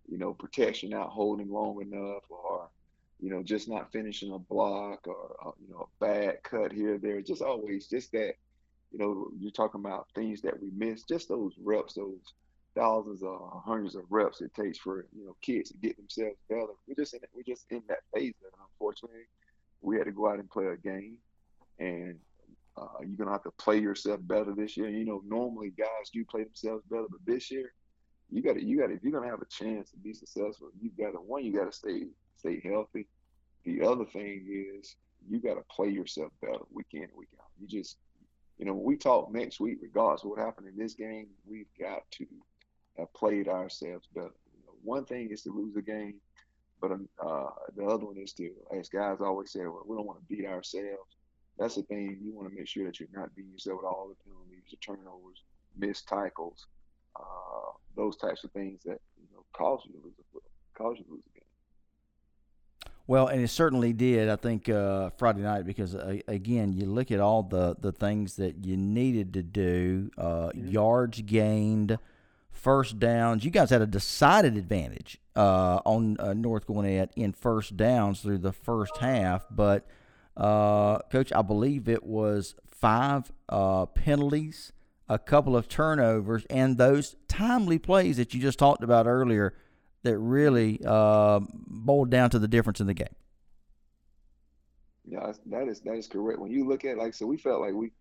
you 0.09 0.19
know 0.19 0.33
protection 0.33 0.91
not 0.91 1.11
holding 1.11 1.51
long 1.51 1.81
enough 1.83 2.23
or 2.31 2.69
you 3.21 3.31
know 3.31 3.43
just 3.43 3.69
not 3.69 3.93
finishing 3.93 4.33
a 4.33 4.39
block 4.39 5.07
or 5.07 5.37
uh, 5.45 5.51
you 5.61 5.71
know 5.71 5.89
a 5.89 6.05
bad 6.05 6.43
cut 6.43 6.73
here 6.73 6.99
there 6.99 7.21
just 7.21 7.43
always 7.43 7.87
just 7.89 8.13
that 8.13 8.35
you 8.93 8.99
know 8.99 9.29
you're 9.39 9.51
talking 9.51 9.81
about 9.81 10.07
things 10.15 10.41
that 10.43 10.61
we 10.61 10.71
miss 10.77 11.03
just 11.03 11.29
those 11.29 11.55
reps 11.63 11.95
those 11.95 12.35
thousands 12.75 13.23
or 13.23 13.63
hundreds 13.65 13.95
of 13.95 14.03
reps 14.11 14.41
it 14.41 14.55
takes 14.55 14.79
for 14.79 15.07
you 15.17 15.27
know 15.27 15.37
kids 15.43 15.71
to 15.71 15.77
get 15.79 15.97
themselves 15.97 16.37
better 16.49 16.67
we're 16.87 16.95
just 16.95 17.15
in 17.15 17.21
we're 17.35 17.43
just 17.43 17.67
in 17.71 17.83
that 17.89 18.01
phase 18.15 18.35
and 18.43 18.53
unfortunately 18.71 19.27
we 19.81 19.97
had 19.97 20.05
to 20.05 20.13
go 20.13 20.29
out 20.29 20.39
and 20.39 20.51
play 20.51 20.67
a 20.67 20.77
game 20.77 21.17
and 21.79 22.19
uh, 22.79 22.87
you're 23.01 23.17
gonna 23.17 23.33
have 23.33 23.43
to 23.43 23.51
play 23.53 23.79
yourself 23.79 24.21
better 24.23 24.55
this 24.55 24.77
year. 24.77 24.89
You 24.89 25.05
know, 25.05 25.23
normally 25.27 25.71
guys 25.71 26.11
do 26.13 26.25
play 26.25 26.45
themselves 26.45 26.85
better, 26.91 27.07
but 27.11 27.21
this 27.27 27.51
year, 27.51 27.73
you 28.31 28.43
got 28.43 28.55
to, 28.55 28.65
you 28.65 28.79
got 28.79 28.89
to, 28.89 28.95
if 28.95 29.03
you're 29.03 29.13
gonna 29.13 29.31
have 29.31 29.43
a 29.43 29.47
chance 29.47 29.91
to 29.91 29.97
be 29.97 30.13
successful, 30.13 30.69
you 30.81 30.91
got 30.99 31.13
to 31.13 31.19
one, 31.19 31.45
you 31.45 31.53
got 31.53 31.71
to 31.71 31.77
stay 31.77 32.05
stay 32.37 32.61
healthy. 32.61 33.07
The 33.65 33.83
other 33.83 34.05
thing 34.05 34.47
is 34.49 34.97
you 35.29 35.41
got 35.41 35.55
to 35.55 35.65
play 35.71 35.89
yourself 35.89 36.33
better 36.41 36.61
week 36.73 36.87
in 36.93 37.03
and 37.03 37.13
week 37.17 37.29
out. 37.41 37.49
You 37.61 37.67
just, 37.67 37.97
you 38.59 38.65
know, 38.65 38.75
when 38.75 38.85
we 38.85 38.97
talk 38.97 39.33
next 39.33 39.61
week, 39.61 39.79
regardless 39.81 40.25
of 40.25 40.31
what 40.31 40.39
happened 40.39 40.69
in 40.69 40.77
this 40.77 40.95
game, 40.95 41.29
we've 41.47 41.73
got 41.79 42.03
to 42.13 42.27
have 42.99 43.13
played 43.15 43.49
ourselves 43.49 44.09
better. 44.15 44.35
You 44.53 44.67
know, 44.67 44.75
one 44.83 45.05
thing 45.05 45.31
is 45.31 45.43
to 45.43 45.51
lose 45.51 45.77
a 45.77 45.83
game, 45.83 46.15
but 46.81 46.93
uh, 46.93 47.51
the 47.77 47.85
other 47.85 48.07
one 48.07 48.19
is 48.19 48.33
to, 48.35 48.51
as 48.77 48.89
guys 48.89 49.19
always 49.21 49.53
say, 49.53 49.61
well, 49.61 49.85
we 49.87 49.97
don't 49.97 50.07
want 50.07 50.19
to 50.19 50.35
beat 50.35 50.47
ourselves. 50.47 51.17
That's 51.59 51.77
the 51.77 51.83
thing. 51.83 52.19
You 52.21 52.33
want 52.33 52.49
to 52.49 52.55
make 52.55 52.69
sure 52.69 52.85
that 52.85 52.99
you're 53.01 53.09
not 53.13 53.35
beating 53.35 53.53
yourself 53.53 53.79
with 53.79 53.87
all 53.87 54.09
the 54.09 54.15
penalties, 54.25 54.71
the 54.71 54.77
turnovers, 54.77 55.43
missed 55.77 56.09
tackles, 56.09 56.67
uh, 57.17 57.73
those 57.97 58.17
types 58.17 58.45
of 58.45 58.53
things 58.53 58.83
that 58.85 59.01
you 59.17 59.27
know 59.33 59.45
cause 59.53 59.83
you 59.85 59.93
to 59.93 60.05
lose 60.05 60.15
a 60.19 60.79
cause 60.79 60.97
you 60.99 61.05
to 61.05 61.11
lose 61.11 61.25
a 61.27 61.38
game. 61.38 61.38
Well, 63.09 63.27
and 63.27 63.41
it 63.41 63.49
certainly 63.49 63.95
did. 63.95 64.29
I 64.29 64.37
think 64.37 64.69
uh, 64.69 65.09
Friday 65.17 65.41
night 65.41 65.65
because 65.65 65.95
uh, 65.95 66.19
again, 66.29 66.75
you 66.75 66.85
look 66.85 67.11
at 67.11 67.21
all 67.21 67.43
the 67.43 67.75
the 67.81 67.91
things 67.91 68.37
that 68.37 68.67
you 68.67 68.77
needed 68.77 69.33
to 69.33 69.43
do, 69.43 70.11
uh, 70.19 70.51
mm-hmm. 70.51 70.69
yards 70.69 71.23
gained, 71.23 71.99
first 72.53 72.99
downs. 72.99 73.47
You 73.47 73.51
guys 73.51 73.71
had 73.71 73.81
a 73.81 73.87
decided 73.87 74.59
advantage 74.59 75.17
uh, 75.35 75.81
on 75.87 76.19
uh, 76.21 76.35
North 76.35 76.67
Gwinnett 76.67 77.11
in 77.17 77.33
first 77.33 77.79
downs 77.79 78.21
through 78.21 78.39
the 78.39 78.53
first 78.53 78.99
half, 78.99 79.47
but 79.51 79.87
uh, 80.37 80.99
Coach, 81.11 81.33
I 81.33 81.41
believe 81.41 81.89
it 81.89 82.05
was 82.05 82.57
five 82.71 83.33
penalties 83.95 84.73
a 85.09 85.19
couple 85.19 85.57
of 85.57 85.67
turnovers, 85.67 86.45
and 86.51 86.77
those 86.77 87.17
timely 87.27 87.79
plays 87.79 88.19
that 88.19 88.35
you 88.35 88.41
just 88.43 88.59
talked 88.59 88.85
about 88.85 89.07
earlier 89.07 89.55
that 90.03 90.19
really 90.19 90.81
uh, 90.85 91.41
boiled 91.51 92.11
down 92.11 92.31
to 92.31 92.39
the 92.39 92.49
difference 92.49 92.81
in 92.81 92.87
the 92.87 92.95
game. 92.95 93.15
Yeah, 95.07 95.33
that 95.47 95.69
is 95.69 95.81
that 95.81 95.95
is 95.95 96.07
correct. 96.07 96.39
When 96.39 96.51
you 96.51 96.69
look 96.69 96.85
at 96.85 96.99
like 96.99 97.15
so, 97.15 97.27
we 97.27 97.39
felt 97.39 97.61
like 97.61 97.73
we 97.73 97.93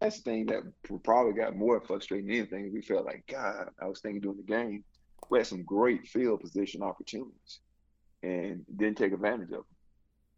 that's 0.00 0.18
the 0.18 0.22
thing 0.22 0.46
that 0.46 0.62
probably 1.02 1.32
got 1.32 1.56
more 1.56 1.80
frustrating 1.80 2.26
than 2.26 2.36
anything. 2.36 2.72
We 2.72 2.82
felt 2.82 3.06
like 3.06 3.24
God. 3.26 3.70
I 3.80 3.86
was 3.86 4.00
thinking 4.00 4.20
during 4.20 4.36
the 4.36 4.42
game, 4.44 4.84
we 5.30 5.38
had 5.38 5.46
some 5.46 5.64
great 5.64 6.06
field 6.06 6.40
position 6.40 6.82
opportunities, 6.82 7.60
and 8.22 8.64
didn't 8.76 8.98
take 8.98 9.12
advantage 9.12 9.50
of 9.50 9.64
them. 9.64 9.64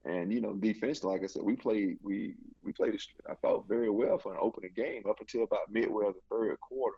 And 0.05 0.33
you 0.33 0.41
know, 0.41 0.55
defense, 0.55 1.03
like 1.05 1.23
I 1.23 1.27
said, 1.27 1.43
we 1.43 1.57
played 1.57 1.99
we 2.03 2.35
we 2.63 2.73
played 2.73 2.99
I 3.29 3.35
thought 3.35 3.69
very 3.69 3.91
well 3.91 4.19
for 4.19 4.33
an 4.33 4.41
opening 4.41 4.71
game 4.75 5.03
up 5.09 5.21
until 5.21 5.43
about 5.43 5.71
midway 5.71 6.07
of 6.07 6.15
the 6.15 6.21
third 6.31 6.59
quarter, 6.61 6.97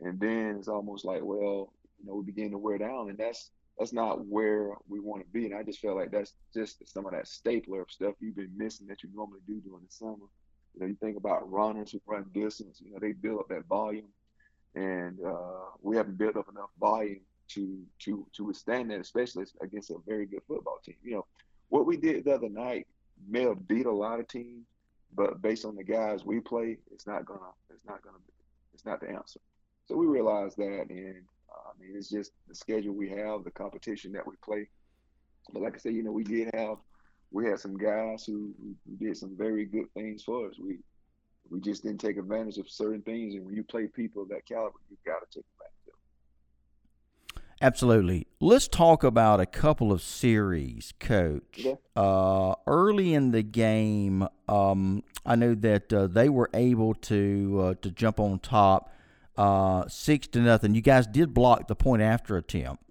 and 0.00 0.20
then 0.20 0.56
it's 0.58 0.68
almost 0.68 1.04
like 1.04 1.22
well, 1.22 1.72
you 2.00 2.06
know, 2.06 2.14
we 2.14 2.24
begin 2.24 2.50
to 2.50 2.58
wear 2.58 2.78
down, 2.78 3.08
and 3.08 3.18
that's 3.18 3.50
that's 3.78 3.92
not 3.92 4.26
where 4.26 4.72
we 4.88 5.00
want 5.00 5.22
to 5.22 5.28
be. 5.32 5.44
And 5.46 5.54
I 5.54 5.62
just 5.62 5.80
felt 5.80 5.96
like 5.96 6.10
that's 6.10 6.32
just 6.54 6.88
some 6.88 7.04
of 7.04 7.12
that 7.12 7.28
stapler 7.28 7.82
of 7.82 7.90
stuff 7.90 8.14
you've 8.20 8.36
been 8.36 8.52
missing 8.56 8.86
that 8.86 9.02
you 9.02 9.10
normally 9.14 9.40
do 9.46 9.60
during 9.60 9.84
the 9.84 9.92
summer. 9.92 10.28
You 10.74 10.80
know, 10.80 10.86
you 10.86 10.96
think 11.00 11.16
about 11.16 11.50
runners 11.50 11.92
who 11.92 12.00
run 12.06 12.24
distance. 12.32 12.80
You 12.82 12.92
know, 12.92 12.98
they 13.00 13.12
build 13.12 13.40
up 13.40 13.48
that 13.48 13.66
volume, 13.66 14.08
and 14.74 15.18
uh, 15.24 15.70
we 15.82 15.96
haven't 15.96 16.18
built 16.18 16.36
up 16.36 16.48
enough 16.50 16.70
volume 16.80 17.20
to 17.48 17.82
to 18.00 18.26
to 18.34 18.44
withstand 18.44 18.90
that, 18.90 19.00
especially 19.00 19.44
against 19.62 19.90
a 19.90 19.96
very 20.06 20.26
good 20.26 20.42
football 20.48 20.78
team. 20.84 20.96
You 21.02 21.16
know, 21.16 21.26
what 21.68 21.86
we 21.86 21.96
did 21.96 22.24
the 22.24 22.34
other 22.34 22.48
night 22.48 22.86
may 23.28 23.42
have 23.42 23.66
beat 23.66 23.86
a 23.86 23.92
lot 23.92 24.20
of 24.20 24.28
teams, 24.28 24.66
but 25.14 25.40
based 25.42 25.64
on 25.64 25.76
the 25.76 25.84
guys 25.84 26.24
we 26.24 26.40
play, 26.40 26.78
it's 26.92 27.06
not 27.06 27.24
gonna, 27.24 27.40
it's 27.70 27.84
not 27.86 28.02
gonna, 28.02 28.18
it's 28.74 28.84
not 28.84 29.00
the 29.00 29.08
answer. 29.08 29.40
So 29.86 29.96
we 29.96 30.06
realized 30.06 30.56
that, 30.58 30.86
and 30.90 31.22
I 31.58 31.80
mean, 31.80 31.96
it's 31.96 32.10
just 32.10 32.32
the 32.48 32.54
schedule 32.54 32.94
we 32.94 33.08
have, 33.10 33.44
the 33.44 33.50
competition 33.50 34.12
that 34.12 34.26
we 34.26 34.34
play. 34.44 34.68
But 35.52 35.62
like 35.62 35.74
I 35.74 35.78
said, 35.78 35.94
you 35.94 36.02
know, 36.02 36.12
we 36.12 36.24
did 36.24 36.50
have, 36.54 36.78
we 37.30 37.46
had 37.46 37.60
some 37.60 37.76
guys 37.76 38.24
who, 38.24 38.52
who 38.62 38.96
did 38.98 39.16
some 39.16 39.36
very 39.36 39.64
good 39.64 39.86
things 39.94 40.22
for 40.22 40.48
us. 40.48 40.54
We 40.58 40.78
we 41.50 41.60
just 41.60 41.82
didn't 41.82 42.00
take 42.00 42.16
advantage 42.16 42.58
of 42.58 42.68
certain 42.68 43.02
things, 43.02 43.34
and 43.34 43.44
when 43.44 43.54
you 43.54 43.62
play 43.62 43.86
people 43.86 44.22
of 44.22 44.28
that 44.30 44.46
caliber, 44.46 44.78
you've 44.90 45.02
got 45.04 45.20
to 45.20 45.38
take 45.38 45.44
advantage. 45.54 45.86
Of. 45.86 47.36
Them. 47.36 47.42
Absolutely. 47.62 48.26
Let's 48.40 48.68
talk 48.68 49.04
about 49.04 49.40
a 49.40 49.46
couple 49.46 49.92
of 49.92 50.02
series, 50.02 50.92
Coach. 50.98 51.58
Yeah. 51.58 51.74
Uh, 51.94 52.54
early 52.66 53.14
in 53.14 53.30
the 53.30 53.42
game, 53.42 54.26
um, 54.48 55.04
I 55.24 55.36
know 55.36 55.54
that 55.54 55.92
uh, 55.92 56.06
they 56.06 56.28
were 56.28 56.50
able 56.52 56.94
to 56.94 57.60
uh, 57.62 57.74
to 57.82 57.90
jump 57.90 58.20
on 58.20 58.40
top, 58.40 58.92
uh, 59.36 59.86
six 59.88 60.26
to 60.28 60.40
nothing. 60.40 60.74
You 60.74 60.82
guys 60.82 61.06
did 61.06 61.34
block 61.34 61.68
the 61.68 61.76
point 61.76 62.02
after 62.02 62.36
attempt, 62.36 62.82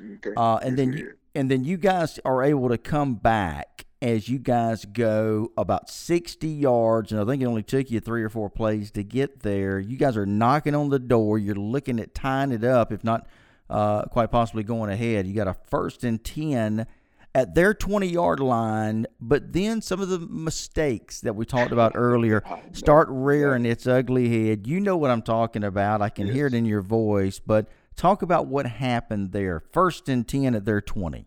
okay. 0.00 0.32
Uh, 0.36 0.56
and 0.56 0.78
then 0.78 0.92
you, 0.92 1.14
and 1.34 1.50
then 1.50 1.64
you 1.64 1.76
guys 1.76 2.18
are 2.24 2.42
able 2.42 2.68
to 2.68 2.78
come 2.78 3.14
back 3.14 3.86
as 4.02 4.28
you 4.28 4.38
guys 4.38 4.84
go 4.84 5.50
about 5.56 5.88
60 5.88 6.46
yards, 6.46 7.10
and 7.10 7.20
I 7.20 7.24
think 7.24 7.42
it 7.42 7.46
only 7.46 7.62
took 7.62 7.90
you 7.90 8.00
three 8.00 8.22
or 8.22 8.28
four 8.28 8.50
plays 8.50 8.90
to 8.92 9.02
get 9.02 9.40
there. 9.40 9.78
You 9.78 9.96
guys 9.96 10.16
are 10.16 10.26
knocking 10.26 10.74
on 10.74 10.90
the 10.90 10.98
door. 10.98 11.38
You're 11.38 11.54
looking 11.54 11.98
at 11.98 12.14
tying 12.14 12.52
it 12.52 12.64
up, 12.64 12.92
if 12.92 13.02
not– 13.02 13.26
uh, 13.70 14.02
quite 14.04 14.30
possibly 14.30 14.62
going 14.62 14.90
ahead. 14.90 15.26
You 15.26 15.34
got 15.34 15.48
a 15.48 15.54
first 15.54 16.04
and 16.04 16.22
10 16.22 16.86
at 17.34 17.54
their 17.54 17.74
20 17.74 18.06
yard 18.06 18.40
line, 18.40 19.06
but 19.20 19.52
then 19.52 19.82
some 19.82 20.00
of 20.00 20.08
the 20.08 20.20
mistakes 20.20 21.20
that 21.22 21.34
we 21.34 21.44
talked 21.44 21.72
about 21.72 21.92
earlier 21.94 22.42
start 22.72 23.08
rearing 23.10 23.66
its 23.66 23.86
ugly 23.86 24.28
head. 24.28 24.66
You 24.66 24.80
know 24.80 24.96
what 24.96 25.10
I'm 25.10 25.22
talking 25.22 25.64
about. 25.64 26.00
I 26.00 26.08
can 26.08 26.28
yes. 26.28 26.36
hear 26.36 26.46
it 26.46 26.54
in 26.54 26.64
your 26.64 26.82
voice, 26.82 27.40
but 27.40 27.68
talk 27.96 28.22
about 28.22 28.46
what 28.46 28.66
happened 28.66 29.32
there. 29.32 29.60
First 29.72 30.08
and 30.08 30.26
10 30.26 30.54
at 30.54 30.64
their 30.64 30.80
20. 30.80 31.26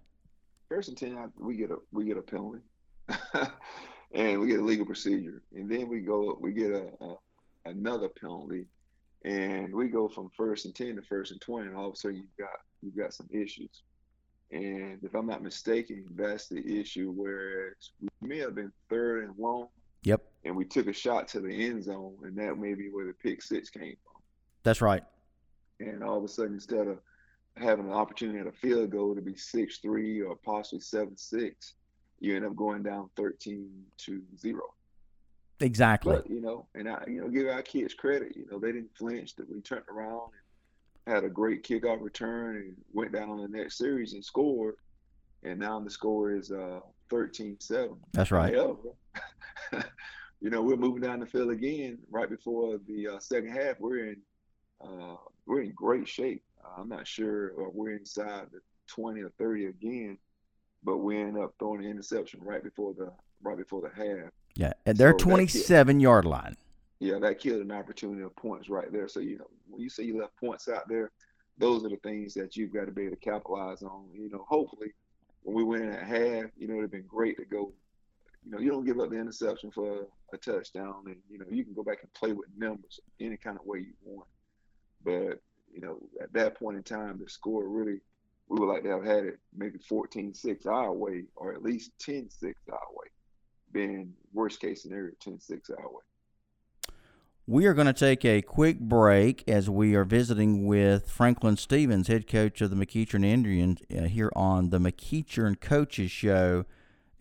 First 0.69 0.89
and 0.89 0.97
10, 0.97 1.31
we 1.37 1.55
get 1.55 1.71
a 1.71 1.77
we 1.91 2.05
get 2.05 2.17
a 2.17 2.21
penalty. 2.21 2.59
and 4.13 4.39
we 4.39 4.47
get 4.47 4.59
a 4.59 4.63
legal 4.63 4.85
procedure. 4.85 5.41
And 5.53 5.69
then 5.69 5.87
we 5.87 5.99
go 5.99 6.37
we 6.39 6.53
get 6.53 6.71
a, 6.71 6.87
a 7.01 7.15
another 7.65 8.07
penalty 8.07 8.65
and 9.25 9.73
we 9.73 9.87
go 9.89 10.07
from 10.07 10.29
first 10.37 10.65
and 10.65 10.75
ten 10.75 10.95
to 10.95 11.01
first 11.01 11.31
and 11.31 11.41
twenty, 11.41 11.67
and 11.67 11.75
all 11.75 11.87
of 11.87 11.93
a 11.93 11.97
sudden 11.97 12.17
you've 12.17 12.37
got 12.37 12.59
you've 12.81 12.95
got 12.95 13.13
some 13.13 13.27
issues. 13.31 13.81
And 14.51 14.99
if 15.03 15.13
I'm 15.13 15.27
not 15.27 15.43
mistaken, 15.43 16.05
that's 16.15 16.47
the 16.47 16.79
issue 16.79 17.11
Whereas 17.13 17.91
we 17.99 18.07
may 18.21 18.37
have 18.37 18.55
been 18.55 18.71
third 18.89 19.25
and 19.25 19.33
long. 19.37 19.67
Yep. 20.03 20.23
And 20.45 20.55
we 20.55 20.63
took 20.63 20.87
a 20.87 20.93
shot 20.93 21.27
to 21.29 21.41
the 21.41 21.49
end 21.49 21.83
zone, 21.83 22.15
and 22.23 22.37
that 22.37 22.57
may 22.57 22.73
be 22.73 22.89
where 22.89 23.05
the 23.05 23.13
pick 23.13 23.41
six 23.41 23.69
came 23.69 23.97
from. 24.03 24.21
That's 24.63 24.81
right. 24.81 25.03
And 25.79 26.03
all 26.03 26.17
of 26.17 26.23
a 26.23 26.27
sudden, 26.27 26.53
instead 26.53 26.87
of 26.87 26.99
having 27.57 27.87
an 27.87 27.91
opportunity 27.91 28.39
at 28.39 28.47
a 28.47 28.51
field 28.51 28.91
goal 28.91 29.15
to 29.15 29.21
be 29.21 29.35
six 29.35 29.79
three 29.79 30.21
or 30.21 30.35
possibly 30.35 30.79
seven 30.79 31.17
six, 31.17 31.73
you 32.19 32.35
end 32.35 32.45
up 32.45 32.55
going 32.55 32.83
down 32.83 33.09
thirteen 33.17 33.69
to 33.97 34.21
zero. 34.37 34.63
Exactly. 35.59 36.15
But, 36.15 36.29
you 36.29 36.39
know, 36.39 36.67
and 36.75 36.87
I, 36.87 37.03
you 37.07 37.19
know, 37.19 37.27
give 37.27 37.47
our 37.47 37.63
kids 37.63 37.93
credit. 37.93 38.33
You 38.35 38.45
know, 38.49 38.59
they 38.59 38.71
didn't 38.71 38.95
flinch. 38.97 39.35
That 39.35 39.49
we 39.49 39.59
turned 39.61 39.85
around 39.91 40.29
and 40.31 40.41
had 41.07 41.23
a 41.23 41.29
great 41.29 41.63
kickoff 41.63 42.01
return 42.01 42.57
and 42.57 42.75
went 42.93 43.11
down 43.11 43.29
on 43.29 43.41
the 43.41 43.47
next 43.47 43.77
series 43.77 44.13
and 44.13 44.23
scored. 44.23 44.75
And 45.43 45.59
now 45.59 45.79
the 45.79 45.89
score 45.89 46.31
is 46.31 46.51
uh 46.51 46.79
13-7. 47.09 47.97
That's 48.13 48.31
right. 48.31 48.53
However, 48.53 48.89
you 50.41 50.49
know, 50.49 50.61
we're 50.61 50.75
moving 50.75 51.01
down 51.01 51.19
the 51.19 51.25
field 51.25 51.51
again 51.51 51.97
right 52.11 52.29
before 52.29 52.79
the 52.87 53.07
uh, 53.07 53.19
second 53.19 53.51
half. 53.51 53.79
We're 53.79 54.09
in 54.09 54.17
uh, 54.83 55.15
we're 55.45 55.61
in 55.61 55.71
great 55.71 56.07
shape. 56.07 56.43
Uh, 56.63 56.81
I'm 56.81 56.89
not 56.89 57.07
sure 57.07 57.49
or 57.51 57.69
we're 57.69 57.95
inside 57.95 58.47
the 58.51 58.59
20 58.87 59.21
or 59.21 59.31
30 59.37 59.67
again, 59.67 60.17
but 60.83 60.97
we 60.97 61.17
end 61.17 61.37
up 61.37 61.53
throwing 61.59 61.83
an 61.83 61.89
interception 61.89 62.39
right 62.43 62.63
before 62.63 62.93
the 62.93 63.11
right 63.41 63.57
before 63.57 63.81
the 63.81 63.89
half. 63.89 64.31
Yeah, 64.55 64.73
at 64.85 64.97
their 64.97 65.11
So 65.11 65.17
27 65.17 65.99
yard 65.99 66.25
line. 66.25 66.57
Yeah, 66.99 67.19
that 67.19 67.39
killed 67.39 67.61
an 67.61 67.71
opportunity 67.71 68.23
of 68.23 68.35
points 68.35 68.69
right 68.69 68.91
there. 68.91 69.07
So 69.07 69.19
you 69.19 69.37
know, 69.37 69.47
when 69.67 69.81
you 69.81 69.89
say 69.89 70.03
you 70.03 70.19
left 70.19 70.35
points 70.37 70.67
out 70.67 70.87
there, 70.87 71.11
those 71.57 71.85
are 71.85 71.89
the 71.89 71.97
things 71.97 72.33
that 72.35 72.55
you've 72.55 72.73
got 72.73 72.85
to 72.85 72.91
be 72.91 73.03
able 73.03 73.15
to 73.15 73.21
capitalize 73.21 73.83
on. 73.83 74.05
You 74.13 74.29
know, 74.29 74.45
hopefully, 74.47 74.93
when 75.43 75.55
we 75.55 75.63
went 75.63 75.83
in 75.83 75.91
at 75.91 76.03
half, 76.03 76.51
you 76.57 76.67
know, 76.67 76.73
it'd 76.73 76.83
have 76.83 76.91
been 76.91 77.05
great 77.07 77.37
to 77.37 77.45
go. 77.45 77.71
You 78.43 78.51
know, 78.51 78.59
you 78.59 78.71
don't 78.71 78.85
give 78.85 78.99
up 78.99 79.09
the 79.09 79.19
interception 79.19 79.71
for 79.71 80.07
a 80.33 80.37
touchdown, 80.37 81.03
and 81.05 81.17
you 81.29 81.37
know 81.37 81.45
you 81.49 81.63
can 81.63 81.73
go 81.73 81.83
back 81.83 81.99
and 82.01 82.13
play 82.13 82.31
with 82.31 82.49
numbers 82.57 82.99
any 83.19 83.37
kind 83.37 83.57
of 83.59 83.65
way 83.65 83.79
you 83.79 83.93
want. 84.03 84.27
But 85.03 85.41
you 85.73 85.81
know, 85.81 85.99
at 86.21 86.33
that 86.33 86.57
point 86.57 86.77
in 86.77 86.83
time, 86.83 87.19
the 87.23 87.29
score 87.29 87.67
really, 87.67 87.99
we 88.49 88.59
would 88.59 88.69
like 88.69 88.83
to 88.83 88.89
have 88.89 89.03
had 89.03 89.25
it 89.25 89.39
maybe 89.55 89.77
14-6 89.79 90.65
our 90.65 90.93
way, 90.93 91.25
or 91.35 91.53
at 91.53 91.61
least 91.61 91.91
10-6 91.99 92.53
our 92.71 92.79
way, 92.93 93.07
being 93.71 94.13
worst 94.33 94.59
case 94.59 94.81
scenario 94.81 95.11
10-6 95.23 95.69
our 95.77 95.89
way. 95.89 96.01
We 97.49 97.65
are 97.65 97.73
going 97.73 97.87
to 97.87 97.93
take 97.93 98.25
a 98.25 98.41
quick 98.41 98.77
break 98.77 99.47
as 99.47 99.69
we 99.69 99.95
are 99.95 100.03
visiting 100.03 100.65
with 100.65 101.09
Franklin 101.09 101.55
Stevens, 101.55 102.09
head 102.09 102.27
coach 102.27 102.59
of 102.59 102.71
the 102.71 102.75
McEachern 102.75 103.23
Indians, 103.23 103.79
uh, 103.89 104.01
here 104.01 104.33
on 104.35 104.69
the 104.69 104.79
McEachern 104.79 105.57
Coaches 105.57 106.11
Show. 106.11 106.65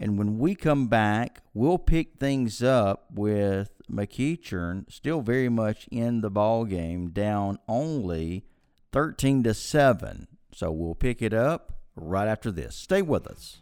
And 0.00 0.18
when 0.18 0.36
we 0.40 0.56
come 0.56 0.88
back, 0.88 1.42
we'll 1.54 1.78
pick 1.78 2.18
things 2.18 2.60
up 2.60 3.04
with 3.14 3.70
McEachern 3.88 4.92
still 4.92 5.20
very 5.20 5.48
much 5.48 5.86
in 5.92 6.22
the 6.22 6.30
ball 6.30 6.64
game, 6.64 7.10
down 7.10 7.60
only 7.68 8.46
13 8.90 9.44
to 9.44 9.54
7. 9.54 10.26
So 10.52 10.72
we'll 10.72 10.96
pick 10.96 11.22
it 11.22 11.34
up 11.34 11.78
right 11.94 12.26
after 12.26 12.50
this. 12.50 12.74
Stay 12.74 13.00
with 13.00 13.28
us. 13.28 13.58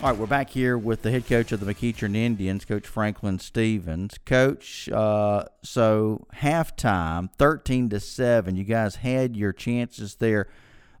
All 0.00 0.10
right, 0.10 0.16
we're 0.16 0.26
back 0.26 0.50
here 0.50 0.78
with 0.78 1.02
the 1.02 1.10
head 1.10 1.26
coach 1.26 1.50
of 1.50 1.58
the 1.58 1.66
McEachern 1.74 2.14
Indians, 2.14 2.64
Coach 2.64 2.86
Franklin 2.86 3.40
Stevens. 3.40 4.16
Coach, 4.24 4.88
uh, 4.90 5.46
so 5.64 6.24
halftime, 6.36 7.34
thirteen 7.34 7.88
to 7.88 7.98
seven. 7.98 8.54
You 8.54 8.62
guys 8.62 8.94
had 8.94 9.36
your 9.36 9.52
chances 9.52 10.14
there 10.14 10.46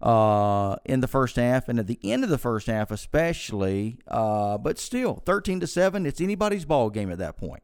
uh, 0.02 0.74
in 0.84 0.98
the 0.98 1.06
first 1.06 1.36
half, 1.36 1.68
and 1.68 1.78
at 1.78 1.86
the 1.86 2.00
end 2.02 2.24
of 2.24 2.30
the 2.30 2.38
first 2.38 2.66
half, 2.66 2.90
especially. 2.90 3.98
Uh, 4.08 4.58
but 4.58 4.80
still, 4.80 5.22
thirteen 5.24 5.60
to 5.60 5.68
seven. 5.68 6.04
It's 6.04 6.20
anybody's 6.20 6.64
ball 6.64 6.90
game 6.90 7.12
at 7.12 7.18
that 7.18 7.36
point. 7.36 7.62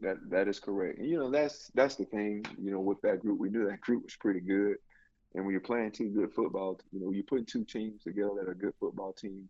That 0.00 0.18
that 0.30 0.46
is 0.46 0.60
correct. 0.60 1.00
And, 1.00 1.08
you 1.10 1.18
know, 1.18 1.32
that's 1.32 1.72
that's 1.74 1.96
the 1.96 2.04
thing. 2.04 2.46
You 2.62 2.70
know, 2.70 2.80
with 2.80 3.00
that 3.00 3.18
group, 3.18 3.40
we 3.40 3.50
knew 3.50 3.68
that 3.68 3.80
group 3.80 4.04
was 4.04 4.14
pretty 4.14 4.40
good. 4.40 4.76
And 5.34 5.44
when 5.44 5.50
you're 5.50 5.60
playing 5.60 5.90
two 5.90 6.10
good 6.10 6.32
football, 6.32 6.78
you 6.92 7.00
know, 7.00 7.10
you 7.10 7.24
put 7.24 7.48
two 7.48 7.64
teams 7.64 8.04
together 8.04 8.30
that 8.38 8.48
are 8.48 8.54
good 8.54 8.74
football 8.78 9.12
teams 9.12 9.48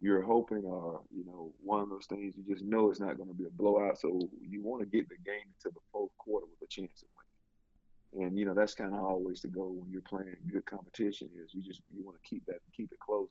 you're 0.00 0.22
hoping 0.22 0.64
or 0.64 1.00
you 1.14 1.24
know 1.24 1.52
one 1.62 1.80
of 1.80 1.88
those 1.88 2.06
things 2.06 2.34
you 2.36 2.54
just 2.54 2.64
know 2.64 2.90
it's 2.90 3.00
not 3.00 3.16
going 3.16 3.28
to 3.28 3.34
be 3.34 3.44
a 3.44 3.50
blowout. 3.50 3.98
So 3.98 4.28
you 4.40 4.62
want 4.62 4.82
to 4.82 4.86
get 4.86 5.08
the 5.08 5.16
game 5.24 5.46
into 5.46 5.74
the 5.74 5.80
fourth 5.90 6.10
quarter 6.18 6.46
with 6.46 6.68
a 6.68 6.70
chance 6.70 7.02
of 7.02 7.08
winning. 7.16 8.28
And 8.28 8.38
you 8.38 8.44
know 8.44 8.54
that's 8.54 8.74
kind 8.74 8.94
of 8.94 9.00
always 9.00 9.40
the 9.40 9.48
goal 9.48 9.74
when 9.80 9.90
you're 9.90 10.02
playing 10.02 10.36
good 10.52 10.66
competition 10.66 11.28
is 11.42 11.54
you 11.54 11.62
just 11.62 11.80
you 11.94 12.04
want 12.04 12.16
to 12.22 12.28
keep 12.28 12.44
that 12.46 12.60
keep 12.76 12.92
it 12.92 13.00
close. 13.00 13.28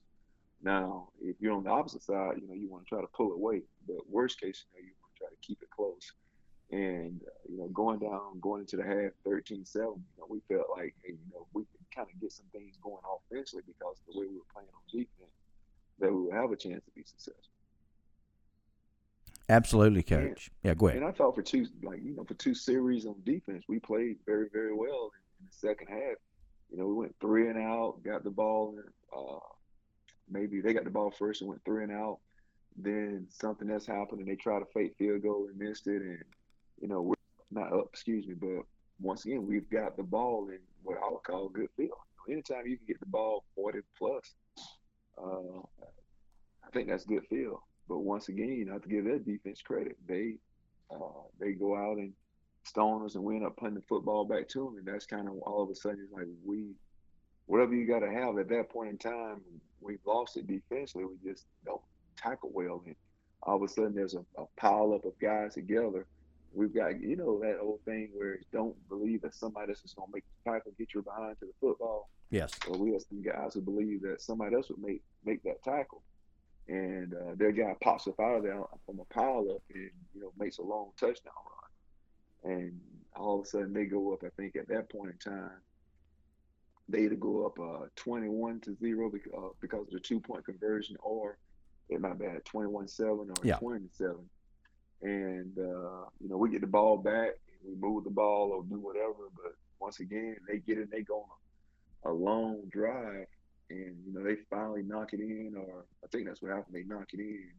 Now 0.64 1.10
if 1.22 1.36
you're 1.40 1.54
on 1.54 1.64
the 1.64 1.70
opposite 1.70 2.04
side 2.04 2.38
you 2.42 2.48
know 2.48 2.56
you 2.56 2.70
want 2.70 2.86
to 2.86 2.90
try 2.90 3.02
to 3.02 3.08
pull 3.16 3.32
away. 3.32 3.62
But 3.88 4.10
worst 4.10 4.40
case 4.40 4.66
scenario 4.66 4.88
you 4.90 4.96
want 5.02 5.14
to 5.16 5.20
try 5.20 5.30
to 5.30 5.48
keep 5.48 5.62
it 5.62 5.70
close. 5.70 6.14
And 6.72 7.22
uh, 7.22 7.46
you 7.48 7.58
know 7.60 7.68
going 7.68 8.00
down 8.00 8.40
going 8.42 8.62
into 8.62 8.78
the 8.78 8.84
half 8.84 9.14
13-7 9.28 9.76
you 9.76 10.18
know 10.18 10.26
we 10.28 10.42
felt 10.50 10.66
like 10.76 10.96
hey, 11.06 11.14
you 11.14 11.30
know 11.32 11.46
we 11.54 11.62
can 11.62 11.86
kind 11.94 12.08
of 12.12 12.20
get 12.20 12.32
some 12.32 12.50
things 12.52 12.76
going 12.82 13.06
offensively 13.06 13.62
because 13.68 14.02
the 14.10 14.18
way 14.20 14.26
we 14.26 14.34
were 14.34 14.50
playing 14.52 14.70
on 14.74 14.82
defense 14.90 15.45
that 16.00 16.12
we 16.12 16.22
will 16.22 16.32
have 16.32 16.52
a 16.52 16.56
chance 16.56 16.84
to 16.86 16.92
be 16.92 17.04
successful. 17.04 17.42
Absolutely, 19.48 20.04
coach. 20.04 20.50
And, 20.64 20.70
yeah, 20.70 20.74
go 20.74 20.88
ahead. 20.88 21.02
And 21.02 21.08
I 21.08 21.12
thought 21.12 21.36
for 21.36 21.44
two, 21.44 21.68
like 21.84 22.00
you 22.04 22.16
know, 22.16 22.24
for 22.24 22.34
two 22.34 22.56
series 22.56 23.06
on 23.06 23.16
defense, 23.24 23.66
we 23.68 23.80
played 23.80 24.18
very, 24.26 24.48
very 24.52 24.74
well 24.74 25.12
in, 25.14 25.42
in 25.42 25.48
the 25.50 25.56
second 25.56 25.88
half. 25.88 26.18
You 26.72 26.78
know, 26.78 26.88
we 26.88 26.94
went 26.96 27.16
three 27.22 27.48
and 27.50 27.60
out, 27.60 28.02
got 28.04 28.24
the 28.24 28.32
ball, 28.32 28.76
and 28.78 28.90
uh, 29.16 29.40
maybe 30.30 30.62
they 30.62 30.74
got 30.74 30.84
the 30.84 30.90
ball 30.90 31.12
first 31.12 31.42
and 31.42 31.50
went 31.50 31.64
three 31.64 31.84
and 31.84 31.92
out. 31.92 32.20
Then 32.76 33.28
something 33.30 33.70
else 33.70 33.86
happened, 33.86 34.20
and 34.20 34.28
they 34.28 34.36
tried 34.36 34.60
to 34.60 34.66
fake 34.74 34.96
field 34.98 35.22
goal 35.22 35.48
and 35.50 35.60
missed 35.60 35.88
it. 35.88 36.02
And 36.02 36.24
you 36.82 36.88
know, 36.88 37.02
we're 37.02 37.16
not 37.52 37.72
up, 37.72 37.90
excuse 37.94 38.28
me, 38.28 38.34
but 38.34 38.64
once 39.00 39.26
again, 39.26 39.46
we've 39.46 39.70
got 39.70 39.96
the 39.96 40.04
ball 40.04 40.50
in 40.50 40.60
what 40.84 40.98
I 40.98 41.12
would 41.12 41.24
call 41.24 41.50
good 41.50 41.70
field. 41.78 41.92
Anytime 42.28 42.66
you 42.66 42.78
can 42.78 42.88
get 42.88 43.00
the 43.00 43.06
ball 43.06 43.46
40 43.56 43.80
plus, 43.98 44.34
uh, 45.18 45.62
I 46.64 46.70
think 46.74 46.90
that's 46.90 47.06
good 47.06 47.26
feel. 47.28 47.64
But 47.88 48.00
once 48.00 48.30
again, 48.30 48.50
you 48.50 48.72
have 48.72 48.82
to 48.82 48.90
give 48.90 49.06
their 49.06 49.20
defense 49.20 49.62
credit. 49.62 49.98
They 50.08 50.36
uh, 50.92 51.24
they 51.40 51.54
go 51.54 51.76
out 51.76 51.98
and 51.98 52.14
stone 52.64 53.06
us, 53.06 53.16
and 53.16 53.24
we 53.24 53.36
end 53.36 53.46
up 53.46 53.58
punting 53.58 53.76
the 53.76 53.86
football 53.88 54.26
back 54.26 54.48
to 54.50 54.66
them, 54.66 54.78
and 54.78 54.86
that's 54.86 55.06
kind 55.06 55.28
of 55.28 55.38
all 55.40 55.64
of 55.64 55.70
a 55.70 55.76
sudden 55.76 56.00
it's 56.04 56.14
like 56.14 56.28
we, 56.44 56.72
whatever 57.46 57.74
you 57.74 57.88
got 57.88 58.00
to 58.00 58.12
have 58.12 58.38
at 58.38 58.50
that 58.50 58.70
point 58.70 58.90
in 58.90 58.98
time, 58.98 59.42
we've 59.82 60.00
lost 60.06 60.38
it 60.38 60.48
defensively. 60.48 61.06
We 61.06 61.32
just 61.32 61.46
don't 61.66 61.82
tackle 62.18 62.52
well, 62.54 62.84
and 62.86 62.96
all 63.44 63.58
of 63.58 63.64
a 63.64 63.68
sudden 63.68 63.96
there's 63.96 64.16
a, 64.16 64.26
a 64.38 64.46
pile 64.58 64.94
up 64.94 65.06
of 65.06 65.18
guys 65.20 65.54
together. 65.54 66.08
We've 66.56 66.74
got 66.74 67.02
you 67.02 67.16
know 67.16 67.40
that 67.42 67.60
old 67.62 67.82
thing 67.86 68.10
where 68.14 68.40
don't 68.54 68.76
believe 68.88 69.22
that 69.24 69.36
somebody 69.36 69.72
else 69.72 69.84
is 69.84 69.94
going 69.94 70.08
to 70.08 70.14
make 70.16 70.24
the 70.44 70.52
tackle, 70.52 70.72
get 70.78 70.94
your 70.94 71.04
behind 71.04 71.38
to 71.40 71.46
the 71.46 71.52
football. 71.60 72.10
Yes. 72.30 72.52
Well, 72.68 72.80
we 72.80 72.94
have 72.94 73.02
some 73.02 73.22
guys 73.22 73.54
who 73.54 73.62
believe 73.62 74.02
that 74.04 74.22
somebody 74.22 74.56
else 74.56 74.70
would 74.70 74.82
make 74.82 75.04
make 75.26 75.44
that 75.44 75.64
tackle, 75.64 76.02
and 76.68 77.14
uh, 77.14 77.36
their 77.36 77.52
guy 77.52 77.76
pops 77.82 78.08
up 78.08 78.20
out 78.20 78.38
of 78.38 78.44
there 78.44 78.62
from 78.86 79.00
a 79.00 79.14
pile 79.14 79.46
up 79.54 79.62
and 79.74 79.92
you 80.14 80.22
know 80.22 80.32
makes 80.38 80.58
a 80.58 80.64
long 80.64 80.92
touchdown 81.00 81.34
run, 82.46 82.54
and 82.54 82.80
all 83.16 83.40
of 83.40 83.46
a 83.46 83.50
sudden 83.50 83.74
they 83.74 83.86
go 83.86 84.14
up. 84.14 84.24
I 84.24 84.30
think 84.38 84.56
at 84.56 84.68
that 84.70 84.90
point 84.90 85.12
in 85.12 85.32
time, 85.32 85.60
they 86.88 87.02
either 87.02 87.16
go 87.16 87.46
up 87.46 87.60
uh, 87.60 87.86
21 87.96 88.62
to 88.62 88.76
zero 88.76 89.10
because, 89.10 89.32
uh, 89.38 89.50
because 89.62 89.88
of 89.88 89.94
the 89.94 90.00
two 90.00 90.20
point 90.20 90.46
conversion, 90.46 90.96
or 91.02 91.38
it 91.90 92.02
might 92.02 92.20
be 92.20 92.26
at 92.26 92.46
21 92.46 92.88
seven 92.88 93.30
or 93.30 93.34
yeah. 93.44 93.58
20 93.58 93.88
seven, 93.92 94.30
and 95.02 95.58
uh, 95.58 96.06
you 96.20 96.30
know 96.30 96.38
we 96.38 96.50
get 96.50 96.62
the 96.62 96.68
ball 96.68 96.98
back, 96.98 97.32
we 97.66 97.76
move 97.76 98.04
the 98.04 98.10
ball 98.10 98.52
or 98.52 98.64
do 98.64 98.80
whatever, 98.80 99.30
but 99.36 99.54
once 99.80 100.00
again 100.00 100.38
they 100.48 100.58
get 100.58 100.78
it, 100.78 100.92
they 100.92 101.02
go 101.02 101.26
on 102.04 102.12
a 102.12 102.14
long 102.14 102.62
drive, 102.70 103.28
and 103.70 103.96
you 104.06 104.14
know 104.14 104.24
they 104.24 104.36
finally 104.50 104.84
knock 104.84 105.14
it 105.14 105.20
in, 105.20 105.56
or 105.58 105.86
I 106.04 106.08
think 106.08 106.28
that's 106.28 106.42
what 106.42 106.52
happened. 106.52 106.76
They 106.76 106.84
knock 106.84 107.10
it 107.14 107.20
in, 107.20 107.52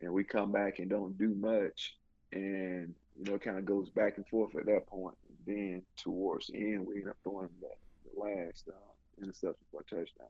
and 0.00 0.12
we 0.12 0.24
come 0.24 0.52
back 0.52 0.78
and 0.78 0.88
don't 0.88 1.18
do 1.18 1.34
much, 1.34 1.96
and 2.32 2.94
you 3.16 3.24
know 3.24 3.34
it 3.34 3.42
kind 3.42 3.58
of 3.58 3.64
goes 3.64 3.90
back 3.90 4.16
and 4.16 4.26
forth 4.26 4.54
at 4.56 4.66
that 4.66 4.86
point. 4.86 5.16
And 5.28 5.56
then 5.56 5.82
towards 5.96 6.46
the 6.46 6.56
end, 6.56 6.86
we 6.86 6.96
end 6.96 7.08
up 7.08 7.16
throwing 7.22 7.48
the, 7.60 7.68
the 8.04 8.20
last 8.20 8.68
uh, 8.68 9.22
interception 9.22 9.64
for 9.70 9.80
a 9.80 9.84
touchdown. 9.84 10.28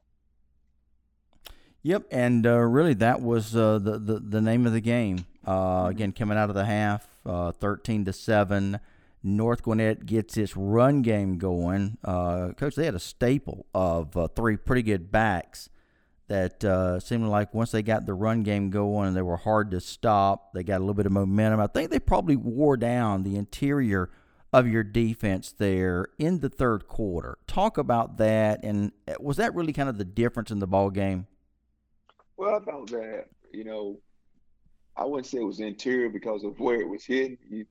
Yep, 1.82 2.06
and 2.10 2.46
uh, 2.46 2.58
really 2.58 2.94
that 2.94 3.20
was 3.20 3.56
uh, 3.56 3.78
the, 3.78 3.98
the 3.98 4.20
the 4.20 4.40
name 4.40 4.66
of 4.66 4.72
the 4.72 4.80
game. 4.80 5.26
Uh, 5.46 5.86
again, 5.90 6.12
coming 6.12 6.38
out 6.38 6.48
of 6.48 6.54
the 6.54 6.64
half, 6.64 7.08
uh, 7.26 7.52
thirteen 7.52 8.04
to 8.04 8.12
seven. 8.12 8.78
North 9.24 9.62
Gwinnett 9.62 10.04
gets 10.04 10.36
its 10.36 10.56
run 10.56 11.02
game 11.02 11.38
going. 11.38 11.96
Uh, 12.04 12.48
Coach, 12.56 12.74
they 12.74 12.86
had 12.86 12.94
a 12.96 13.00
staple 13.00 13.66
of 13.72 14.16
uh, 14.16 14.26
three 14.28 14.56
pretty 14.56 14.82
good 14.82 15.12
backs 15.12 15.68
that 16.26 16.64
uh, 16.64 16.98
seemed 16.98 17.28
like 17.28 17.54
once 17.54 17.70
they 17.70 17.82
got 17.82 18.04
the 18.04 18.14
run 18.14 18.42
game 18.42 18.70
going, 18.70 19.14
they 19.14 19.22
were 19.22 19.36
hard 19.36 19.70
to 19.70 19.80
stop. 19.80 20.52
They 20.54 20.64
got 20.64 20.78
a 20.78 20.80
little 20.80 20.94
bit 20.94 21.06
of 21.06 21.12
momentum. 21.12 21.60
I 21.60 21.68
think 21.68 21.90
they 21.90 22.00
probably 22.00 22.36
wore 22.36 22.76
down 22.76 23.22
the 23.22 23.36
interior 23.36 24.10
of 24.52 24.66
your 24.66 24.82
defense 24.82 25.52
there 25.52 26.06
in 26.18 26.40
the 26.40 26.48
third 26.48 26.88
quarter. 26.88 27.38
Talk 27.46 27.78
about 27.78 28.18
that, 28.18 28.64
and 28.64 28.92
was 29.20 29.36
that 29.36 29.54
really 29.54 29.72
kind 29.72 29.88
of 29.88 29.98
the 29.98 30.04
difference 30.04 30.50
in 30.50 30.58
the 30.58 30.66
ball 30.66 30.90
game? 30.90 31.26
Well, 32.36 32.56
I 32.56 32.64
thought 32.64 32.90
that 32.90 33.26
you 33.52 33.64
know, 33.64 33.98
I 34.96 35.04
wouldn't 35.04 35.26
say 35.26 35.38
it 35.38 35.44
was 35.44 35.60
interior 35.60 36.08
because 36.08 36.44
of 36.44 36.58
where 36.58 36.80
it 36.80 36.88
was 36.88 37.04
hidden. 37.04 37.38
You, 37.48 37.66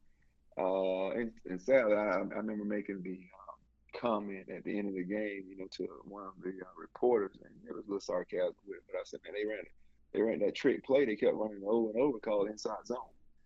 uh, 0.58 1.12
and, 1.12 1.32
and 1.50 1.62
sadly, 1.62 1.96
I, 1.96 2.18
I 2.18 2.18
remember 2.20 2.66
making 2.66 3.02
the 3.04 3.12
um, 3.12 4.00
comment 4.00 4.48
at 4.56 4.64
the 4.64 4.78
end 4.78 4.90
of 4.90 4.96
the 4.96 5.04
game, 5.04 5.46
you 5.50 5.58
know, 5.58 5.68
to 5.78 5.88
one 6.04 6.26
of 6.26 6.34
the 6.44 6.50
uh, 6.50 6.70
reporters, 6.80 7.38
and 7.44 7.52
it 7.68 7.74
was 7.74 7.86
a 7.86 7.88
little 7.88 8.02
sarcasm 8.02 8.56
with 8.68 8.78
it, 8.78 8.84
but 8.92 8.98
I 8.98 9.04
said, 9.06 9.22
man, 9.26 9.34
they 9.34 9.48
ran 9.48 9.60
it. 9.60 9.72
They 10.14 10.22
ran 10.22 10.40
that 10.40 10.56
trick 10.56 10.86
play. 10.86 11.06
They 11.06 11.16
kept 11.16 11.36
running 11.36 11.64
over 11.66 11.90
and 11.92 12.02
over 12.02 12.20
called 12.20 12.50
inside 12.50 12.86
zone. 12.86 12.98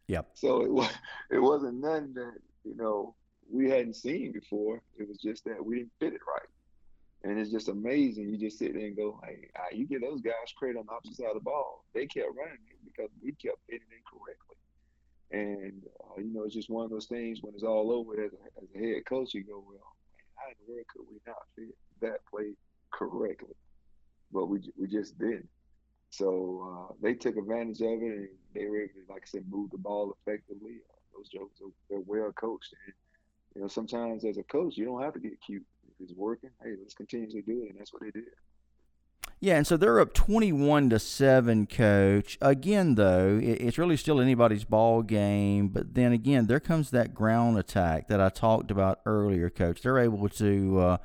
Yep. 0.08 0.30
So 0.34 0.62
it 0.62 0.71
was 0.71 0.89
it 1.32 1.39
wasn't 1.39 1.80
nothing 1.80 2.13
that 2.15 2.34
you 2.63 2.75
know 2.75 3.15
we 3.51 3.69
hadn't 3.69 3.95
seen 3.95 4.32
before. 4.32 4.82
It 4.97 5.08
was 5.08 5.19
just 5.19 5.45
that 5.45 5.63
we 5.63 5.75
didn't 5.78 5.91
fit 5.99 6.13
it 6.13 6.21
right. 6.28 6.47
And 7.25 7.39
it's 7.39 7.49
just 7.49 7.69
amazing. 7.69 8.29
You 8.29 8.38
just 8.38 8.59
sit 8.59 8.75
there 8.75 8.85
and 8.85 8.95
go, 8.95 9.19
hey, 9.25 9.49
you 9.75 9.88
get 9.88 10.01
those 10.01 10.21
guys 10.21 10.53
credit 10.55 10.77
on 10.77 10.85
the 10.85 10.91
opposite 10.91 11.17
side 11.17 11.29
of 11.29 11.33
the 11.33 11.39
ball. 11.39 11.83
They 11.95 12.05
kept 12.05 12.38
running 12.38 12.61
it 12.69 12.77
because 12.85 13.09
we 13.19 13.31
kept 13.31 13.57
hitting 13.67 13.88
it 13.89 14.05
correctly. 14.05 14.57
And, 15.31 15.81
uh, 16.05 16.21
you 16.21 16.31
know, 16.31 16.43
it's 16.43 16.53
just 16.53 16.69
one 16.69 16.85
of 16.85 16.91
those 16.91 17.07
things 17.07 17.39
when 17.41 17.55
it's 17.55 17.63
all 17.63 17.91
over 17.91 18.23
as 18.23 18.31
a, 18.31 18.61
as 18.61 18.69
a 18.75 18.77
head 18.77 19.05
coach, 19.09 19.33
you 19.33 19.43
go, 19.43 19.57
well, 19.57 19.97
man, 20.13 20.29
how 20.35 20.49
in 20.49 20.55
the 20.61 20.71
world 20.71 20.85
could 20.93 21.05
we 21.09 21.17
not 21.25 21.41
fit 21.55 21.75
that 22.01 22.23
play 22.29 22.53
correctly? 22.93 23.55
But 24.31 24.45
we, 24.45 24.59
we 24.77 24.88
just 24.88 25.17
didn't. 25.17 25.49
So 26.11 26.89
uh, 26.91 26.93
they 27.01 27.15
took 27.15 27.38
advantage 27.38 27.81
of 27.81 28.03
it 28.03 28.29
and 28.29 28.29
they 28.53 28.67
were 28.67 28.81
able 28.81 28.93
to, 28.93 29.13
like 29.13 29.23
I 29.25 29.29
said, 29.29 29.45
move 29.49 29.71
the 29.71 29.79
ball 29.79 30.15
effectively. 30.21 30.77
Uh, 30.88 31.17
those 31.17 31.29
jokes, 31.29 31.59
are, 31.59 31.73
they're 31.89 32.05
well 32.05 32.31
coached. 32.33 32.71
And, 32.85 32.93
you 33.55 33.61
know, 33.63 33.67
sometimes 33.67 34.25
as 34.25 34.38
a 34.38 34.43
coach, 34.43 34.77
you 34.77 34.85
don't 34.85 35.01
have 35.01 35.13
to 35.13 35.19
get 35.19 35.41
cute. 35.43 35.65
It's 35.99 36.13
working, 36.15 36.51
hey, 36.63 36.75
let's 36.79 36.93
continuously 36.93 37.41
do 37.41 37.63
it. 37.63 37.71
And 37.71 37.79
that's 37.79 37.93
what 37.93 38.01
they 38.01 38.12
did. 38.12 38.25
Yeah, 39.39 39.58
and 39.58 39.67
so 39.67 39.75
they're 39.75 39.99
up 39.99 40.13
twenty-one 40.13 40.89
to 40.91 40.99
seven, 40.99 41.67
Coach. 41.67 42.38
Again, 42.41 42.95
though, 42.95 43.39
it's 43.41 43.77
really 43.77 43.97
still 43.97 44.21
anybody's 44.21 44.63
ball 44.63 45.01
game. 45.01 45.67
But 45.67 45.93
then 45.93 46.13
again, 46.13 46.47
there 46.47 46.60
comes 46.60 46.91
that 46.91 47.13
ground 47.13 47.58
attack 47.58 48.08
that 48.08 48.21
I 48.21 48.29
talked 48.29 48.71
about 48.71 49.01
earlier, 49.05 49.49
Coach. 49.49 49.81
They're 49.81 49.99
able 49.99 50.29
to 50.29 50.79
uh, 50.79 50.97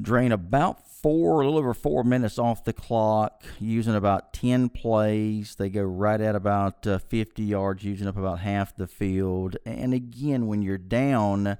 drain 0.00 0.32
about 0.32 0.86
four, 0.86 1.40
a 1.40 1.44
little 1.44 1.58
over 1.58 1.72
four 1.72 2.04
minutes 2.04 2.38
off 2.38 2.64
the 2.64 2.74
clock, 2.74 3.42
using 3.58 3.94
about 3.94 4.32
ten 4.32 4.68
plays. 4.68 5.54
They 5.54 5.70
go 5.70 5.82
right 5.82 6.20
at 6.20 6.34
about 6.34 6.86
uh, 6.86 6.98
fifty 6.98 7.44
yards, 7.44 7.84
using 7.84 8.06
up 8.06 8.18
about 8.18 8.40
half 8.40 8.76
the 8.76 8.86
field. 8.86 9.56
And 9.64 9.94
again, 9.94 10.46
when 10.46 10.62
you're 10.62 10.78
down 10.78 11.58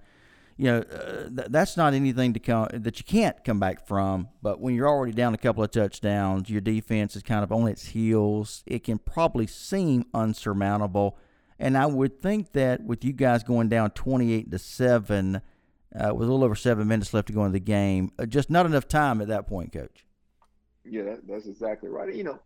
you 0.61 0.67
know, 0.67 0.81
uh, 0.81 1.29
th- 1.31 1.49
that's 1.49 1.79
not 1.79 1.95
anything 1.95 2.35
to 2.35 2.39
come 2.39 2.69
that 2.71 2.99
you 2.99 3.05
can't 3.05 3.43
come 3.45 3.59
back 3.59 3.87
from. 3.87 4.29
But 4.43 4.61
when 4.61 4.75
you're 4.75 4.91
already 4.91 5.15
down 5.15 5.33
a 5.33 5.39
couple 5.39 5.65
of 5.65 5.71
touchdowns, 5.71 6.51
your 6.51 6.61
defense 6.61 7.17
is 7.17 7.23
kind 7.23 7.43
of 7.43 7.51
on 7.51 7.67
its 7.67 7.87
heels. 7.87 8.63
It 8.67 8.85
can 8.85 8.99
probably 8.99 9.47
seem 9.47 10.05
unsurmountable. 10.13 11.17
And 11.59 11.79
I 11.79 11.87
would 11.87 12.21
think 12.21 12.53
that 12.53 12.85
with 12.85 13.07
you 13.07 13.15
guys 13.15 13.43
going 13.43 13.71
down 13.71 13.93
28 13.93 14.51
to 14.51 14.59
seven, 14.59 15.41
uh, 15.99 16.15
with 16.15 16.29
a 16.29 16.31
little 16.31 16.45
over 16.45 16.55
seven 16.55 16.87
minutes 16.87 17.15
left 17.15 17.29
to 17.29 17.33
go 17.33 17.47
in 17.47 17.53
the 17.53 17.59
game, 17.59 18.13
uh, 18.19 18.27
just 18.27 18.51
not 18.51 18.67
enough 18.67 18.87
time 18.87 19.23
at 19.23 19.29
that 19.29 19.47
point, 19.47 19.73
Coach. 19.73 20.05
Yeah, 20.85 21.05
that, 21.05 21.27
that's 21.27 21.47
exactly 21.47 21.89
right. 21.89 22.15
You 22.15 22.25
know, 22.25 22.39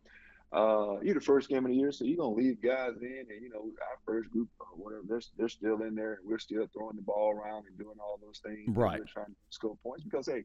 uh, 0.55 1.01
you're 1.03 1.15
the 1.15 1.21
first 1.21 1.49
game 1.49 1.65
of 1.65 1.71
the 1.71 1.77
year, 1.77 1.91
so 1.91 2.05
you're 2.05 2.17
gonna 2.17 2.35
leave 2.35 2.63
guys 2.63 2.93
in, 3.03 3.27
and 3.29 3.43
you 3.43 3.51
know 3.51 3.63
our 3.63 3.99
first 4.07 4.31
group 4.31 4.49
or 4.61 4.67
whatever, 4.77 5.03
they're 5.09 5.21
they're 5.37 5.49
still 5.49 5.83
in 5.83 5.97
there, 5.97 6.15
and 6.15 6.23
we're 6.25 6.39
still 6.39 6.67
throwing 6.73 6.95
the 6.95 7.03
ball 7.03 7.33
around 7.33 7.65
and 7.67 7.77
doing 7.77 7.97
all 8.01 8.21
those 8.23 8.39
things. 8.39 8.65
Right. 8.69 9.01
We're 9.01 9.07
trying 9.07 9.27
to 9.27 9.37
score 9.51 9.77
points 9.83 10.05
because 10.05 10.27
hey, 10.27 10.45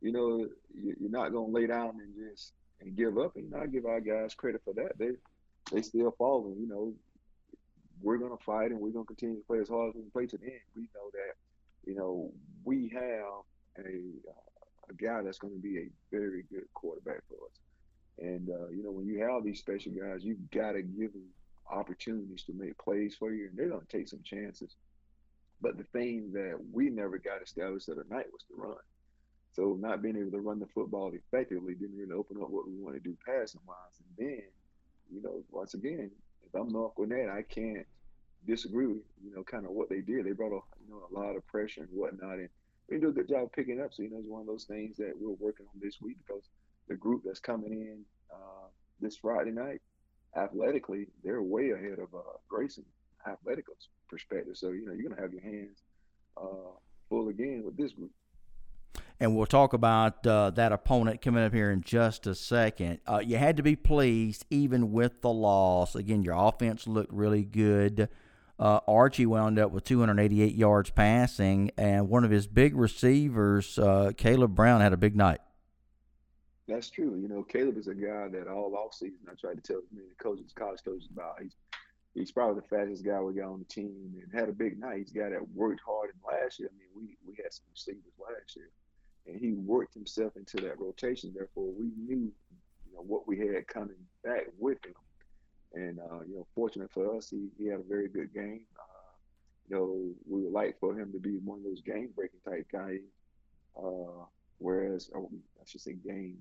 you 0.00 0.12
know 0.12 0.48
you're 0.74 1.10
not 1.10 1.32
gonna 1.32 1.52
lay 1.52 1.66
down 1.66 2.00
and 2.00 2.14
just 2.30 2.54
and 2.80 2.96
give 2.96 3.18
up, 3.18 3.36
and 3.36 3.50
not 3.50 3.70
give 3.70 3.84
our 3.84 4.00
guys 4.00 4.34
credit 4.34 4.62
for 4.64 4.72
that. 4.74 4.98
They 4.98 5.10
they 5.70 5.82
still 5.82 6.14
falling. 6.16 6.56
You 6.58 6.66
know, 6.66 6.94
we're 8.00 8.16
gonna 8.16 8.38
fight 8.38 8.70
and 8.70 8.80
we're 8.80 8.90
gonna 8.92 9.04
continue 9.04 9.36
to 9.36 9.46
play 9.46 9.58
as 9.58 9.68
hard 9.68 9.90
as 9.90 9.94
we 9.94 10.02
can 10.02 10.10
play 10.10 10.26
to 10.26 10.38
the 10.38 10.46
end. 10.46 10.60
We 10.74 10.82
know 10.94 11.10
that 11.12 11.34
you 11.84 11.96
know 11.96 12.32
we 12.64 12.88
have 12.94 13.84
a 13.84 13.90
uh, 14.26 14.50
a 14.90 14.94
guy 14.94 15.22
that's 15.22 15.38
going 15.38 15.54
to 15.54 15.60
be 15.60 15.78
a 15.78 15.88
very 16.10 16.44
good 16.50 16.64
quarterback 16.74 17.22
for 17.28 17.34
us. 17.46 17.60
And 18.20 18.48
uh, 18.50 18.68
you 18.68 18.82
know, 18.82 18.90
when 18.90 19.06
you 19.06 19.20
have 19.20 19.44
these 19.44 19.58
special 19.58 19.92
guys, 19.92 20.24
you've 20.24 20.50
got 20.50 20.72
to 20.72 20.82
give 20.82 21.12
them 21.12 21.28
opportunities 21.70 22.44
to 22.44 22.52
make 22.52 22.76
plays 22.78 23.16
for 23.18 23.32
you, 23.32 23.48
and 23.48 23.56
they're 23.56 23.68
to 23.68 23.86
take 23.88 24.08
some 24.08 24.22
chances. 24.24 24.76
But 25.62 25.76
the 25.76 25.84
thing 25.84 26.32
that 26.32 26.58
we 26.72 26.90
never 26.90 27.18
got 27.18 27.42
established 27.42 27.86
the 27.86 27.92
other 27.92 28.06
night 28.10 28.26
was 28.32 28.44
the 28.48 28.62
run. 28.62 28.76
So 29.52 29.76
not 29.80 30.02
being 30.02 30.16
able 30.16 30.30
to 30.30 30.40
run 30.40 30.58
the 30.58 30.66
football 30.66 31.12
effectively 31.12 31.74
didn't 31.74 31.98
really 31.98 32.12
open 32.12 32.36
up 32.40 32.50
what 32.50 32.66
we 32.66 32.74
want 32.74 32.94
to 32.94 33.00
do 33.00 33.16
passing 33.26 33.60
wise. 33.66 33.76
And 33.98 34.28
then, 34.28 34.42
you 35.12 35.22
know, 35.22 35.42
once 35.50 35.74
again, 35.74 36.10
if 36.46 36.54
I'm 36.54 36.68
not 36.68 36.72
North 36.72 36.94
Gwinnett, 36.94 37.28
I 37.28 37.42
can't 37.42 37.86
disagree 38.46 38.86
with 38.86 39.02
you 39.22 39.34
know 39.34 39.44
kind 39.44 39.64
of 39.64 39.72
what 39.72 39.88
they 39.88 40.00
did. 40.00 40.24
They 40.24 40.32
brought 40.32 40.52
a 40.52 40.60
you 40.84 40.90
know 40.90 41.02
a 41.10 41.18
lot 41.18 41.36
of 41.36 41.46
pressure 41.46 41.82
and 41.82 41.90
whatnot, 41.92 42.38
and 42.38 42.48
we 42.88 42.98
do 42.98 43.08
a 43.08 43.12
good 43.12 43.28
job 43.28 43.50
picking 43.54 43.80
up. 43.80 43.92
So 43.92 44.02
you 44.02 44.10
know, 44.10 44.18
it's 44.18 44.28
one 44.28 44.40
of 44.40 44.46
those 44.46 44.64
things 44.64 44.96
that 44.96 45.12
we're 45.18 45.36
working 45.38 45.66
on 45.66 45.80
this 45.80 46.00
week 46.00 46.16
because 46.26 46.48
the 46.90 46.96
group 46.96 47.22
that's 47.24 47.40
coming 47.40 47.72
in 47.72 48.04
uh, 48.34 48.66
this 49.00 49.16
Friday 49.16 49.52
night, 49.52 49.80
athletically, 50.36 51.06
they're 51.24 51.40
way 51.40 51.70
ahead 51.70 51.98
of 52.00 52.14
uh, 52.14 52.22
Grayson 52.48 52.84
athletic 53.26 53.64
perspective. 54.08 54.56
So 54.56 54.70
you 54.70 54.84
know 54.84 54.92
you're 54.92 55.08
gonna 55.08 55.20
have 55.20 55.32
your 55.32 55.42
hands 55.42 55.78
uh, 56.36 56.72
full 57.08 57.28
again 57.28 57.62
with 57.64 57.76
this 57.76 57.92
group. 57.92 58.10
And 59.20 59.36
we'll 59.36 59.46
talk 59.46 59.74
about 59.74 60.26
uh, 60.26 60.50
that 60.50 60.72
opponent 60.72 61.20
coming 61.20 61.44
up 61.44 61.52
here 61.52 61.70
in 61.70 61.82
just 61.82 62.26
a 62.26 62.34
second. 62.34 63.00
Uh, 63.06 63.20
you 63.24 63.36
had 63.36 63.58
to 63.58 63.62
be 63.62 63.76
pleased, 63.76 64.46
even 64.48 64.92
with 64.92 65.20
the 65.20 65.28
loss. 65.28 65.94
Again, 65.94 66.22
your 66.22 66.34
offense 66.34 66.86
looked 66.86 67.12
really 67.12 67.44
good. 67.44 68.08
Uh, 68.58 68.80
Archie 68.88 69.26
wound 69.26 69.58
up 69.58 69.72
with 69.72 69.84
288 69.84 70.54
yards 70.54 70.90
passing, 70.90 71.70
and 71.76 72.08
one 72.08 72.24
of 72.24 72.30
his 72.30 72.46
big 72.46 72.74
receivers, 72.74 73.78
uh, 73.78 74.12
Caleb 74.16 74.54
Brown, 74.54 74.80
had 74.80 74.94
a 74.94 74.98
big 74.98 75.14
night. 75.14 75.40
That's 76.70 76.88
true. 76.88 77.18
You 77.20 77.26
know, 77.26 77.42
Caleb 77.42 77.78
is 77.78 77.88
a 77.88 77.94
guy 77.94 78.28
that 78.28 78.46
all 78.46 78.76
off 78.76 78.94
season 78.94 79.18
I 79.28 79.34
tried 79.34 79.56
to 79.56 79.60
tell 79.60 79.82
many 79.92 80.06
coaches, 80.22 80.52
college 80.54 80.78
coaches 80.84 81.08
about. 81.12 81.42
He's 81.42 81.56
he's 82.14 82.30
probably 82.30 82.60
the 82.60 82.68
fastest 82.68 83.04
guy 83.04 83.20
we 83.20 83.34
got 83.34 83.50
on 83.50 83.58
the 83.58 83.64
team 83.64 84.14
and 84.22 84.32
had 84.32 84.48
a 84.48 84.52
big 84.52 84.78
night. 84.78 84.98
He's 84.98 85.10
a 85.10 85.18
guy 85.18 85.30
that 85.30 85.50
worked 85.52 85.80
hard 85.84 86.10
in 86.10 86.20
last 86.24 86.60
year. 86.60 86.70
I 86.72 86.78
mean, 86.78 86.88
we 86.94 87.16
we 87.26 87.34
had 87.42 87.52
some 87.52 87.64
receivers 87.72 88.14
last 88.20 88.54
year, 88.54 88.70
and 89.26 89.36
he 89.36 89.54
worked 89.54 89.94
himself 89.94 90.36
into 90.36 90.58
that 90.58 90.78
rotation. 90.78 91.32
Therefore, 91.34 91.72
we 91.76 91.90
knew 91.98 92.30
you 92.86 92.94
know 92.94 93.02
what 93.02 93.26
we 93.26 93.36
had 93.38 93.66
coming 93.66 94.06
back 94.22 94.46
with 94.56 94.78
him. 94.84 94.94
And 95.74 95.98
uh, 95.98 96.20
you 96.28 96.36
know, 96.36 96.46
fortunate 96.54 96.92
for 96.92 97.16
us, 97.16 97.30
he, 97.30 97.48
he 97.58 97.66
had 97.66 97.80
a 97.80 97.88
very 97.88 98.06
good 98.06 98.32
game. 98.32 98.62
Uh, 98.78 99.10
you 99.68 99.76
know, 99.76 100.14
we 100.28 100.42
would 100.44 100.52
like 100.52 100.78
for 100.78 100.96
him 100.96 101.10
to 101.10 101.18
be 101.18 101.38
one 101.38 101.58
of 101.58 101.64
those 101.64 101.80
game 101.80 102.10
breaking 102.14 102.40
type 102.48 102.68
guys. 102.70 103.00
Uh, 103.76 104.24
whereas, 104.58 105.10
oh, 105.16 105.28
I 105.60 105.64
should 105.66 105.80
say 105.80 105.94
game 105.94 106.38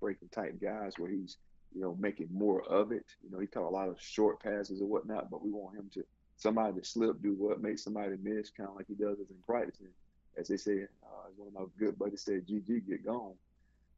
breaking 0.00 0.28
type 0.28 0.60
guys 0.60 0.94
where 0.98 1.10
he's, 1.10 1.36
you 1.74 1.80
know, 1.80 1.96
making 1.98 2.28
more 2.32 2.62
of 2.62 2.92
it. 2.92 3.06
You 3.22 3.30
know, 3.30 3.38
he 3.38 3.46
caught 3.46 3.68
a 3.68 3.70
lot 3.70 3.88
of 3.88 4.00
short 4.00 4.40
passes 4.42 4.80
and 4.80 4.88
whatnot, 4.88 5.30
but 5.30 5.44
we 5.44 5.50
want 5.50 5.76
him 5.76 5.90
to 5.94 6.04
somebody 6.36 6.80
to 6.80 6.84
slip, 6.84 7.20
do 7.22 7.34
what, 7.34 7.60
make 7.60 7.78
somebody 7.78 8.16
miss, 8.22 8.50
kind 8.50 8.70
of 8.70 8.76
like 8.76 8.86
he 8.88 8.94
does 8.94 9.20
as 9.20 9.30
in 9.30 9.36
practice. 9.46 9.78
And 9.80 9.90
as 10.38 10.48
they 10.48 10.56
say, 10.56 10.84
uh, 11.02 11.28
as 11.28 11.36
one 11.36 11.48
of 11.48 11.54
my 11.54 11.64
good 11.78 11.98
buddies 11.98 12.22
said, 12.22 12.46
GG, 12.46 12.88
get 12.88 13.04
gone. 13.04 13.34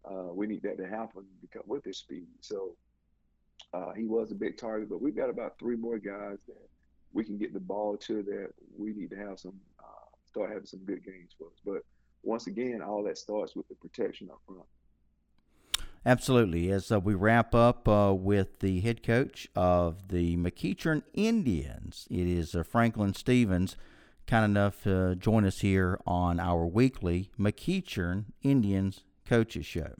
Uh, 0.04 0.32
we 0.34 0.48
need 0.48 0.62
that 0.62 0.76
to 0.78 0.88
happen 0.88 1.24
because 1.40 1.62
with 1.66 1.84
his 1.84 1.98
speed. 1.98 2.26
So 2.40 2.74
uh, 3.72 3.92
he 3.92 4.04
was 4.04 4.32
a 4.32 4.34
big 4.34 4.58
target, 4.58 4.88
but 4.88 5.00
we've 5.00 5.16
got 5.16 5.30
about 5.30 5.58
three 5.58 5.76
more 5.76 5.98
guys 5.98 6.38
that 6.48 6.68
we 7.12 7.24
can 7.24 7.38
get 7.38 7.52
the 7.52 7.60
ball 7.60 7.96
to 7.96 8.22
that 8.24 8.48
we 8.76 8.92
need 8.92 9.10
to 9.10 9.16
have 9.16 9.38
some 9.38 9.54
uh, 9.78 10.16
start 10.30 10.50
having 10.50 10.66
some 10.66 10.80
good 10.80 11.04
games 11.04 11.34
for 11.38 11.46
us. 11.46 11.60
But 11.64 11.82
once 12.22 12.46
again, 12.46 12.82
all 12.82 13.02
that 13.04 13.18
starts 13.18 13.54
with 13.54 13.68
the 13.68 13.74
protection 13.76 14.28
up 14.30 14.40
front. 14.46 14.62
Absolutely. 16.04 16.70
As 16.70 16.90
uh, 16.90 16.98
we 16.98 17.14
wrap 17.14 17.54
up 17.54 17.86
uh, 17.86 18.12
with 18.12 18.58
the 18.58 18.80
head 18.80 19.04
coach 19.04 19.46
of 19.54 20.08
the 20.08 20.36
McEachern 20.36 21.02
Indians, 21.14 22.08
it 22.10 22.26
is 22.26 22.56
uh, 22.56 22.64
Franklin 22.64 23.14
Stevens, 23.14 23.76
kind 24.26 24.44
enough 24.44 24.82
to 24.82 25.14
join 25.14 25.44
us 25.44 25.60
here 25.60 26.00
on 26.04 26.40
our 26.40 26.66
weekly 26.66 27.30
McEachern 27.38 28.24
Indians 28.42 29.04
Coaches 29.24 29.64
Show. 29.64 29.94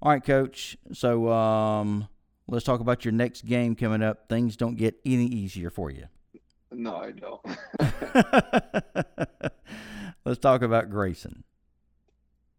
All 0.00 0.12
right, 0.12 0.24
Coach. 0.24 0.78
So 0.92 1.28
um, 1.30 2.08
let's 2.48 2.64
talk 2.64 2.80
about 2.80 3.04
your 3.04 3.12
next 3.12 3.44
game 3.44 3.76
coming 3.76 4.02
up. 4.02 4.28
Things 4.30 4.56
don't 4.56 4.76
get 4.76 4.98
any 5.04 5.26
easier 5.26 5.68
for 5.68 5.90
you. 5.90 6.06
No, 6.70 6.96
I 6.96 7.10
don't. 7.10 7.40
let's 10.24 10.40
talk 10.40 10.62
about 10.62 10.88
Grayson. 10.88 11.44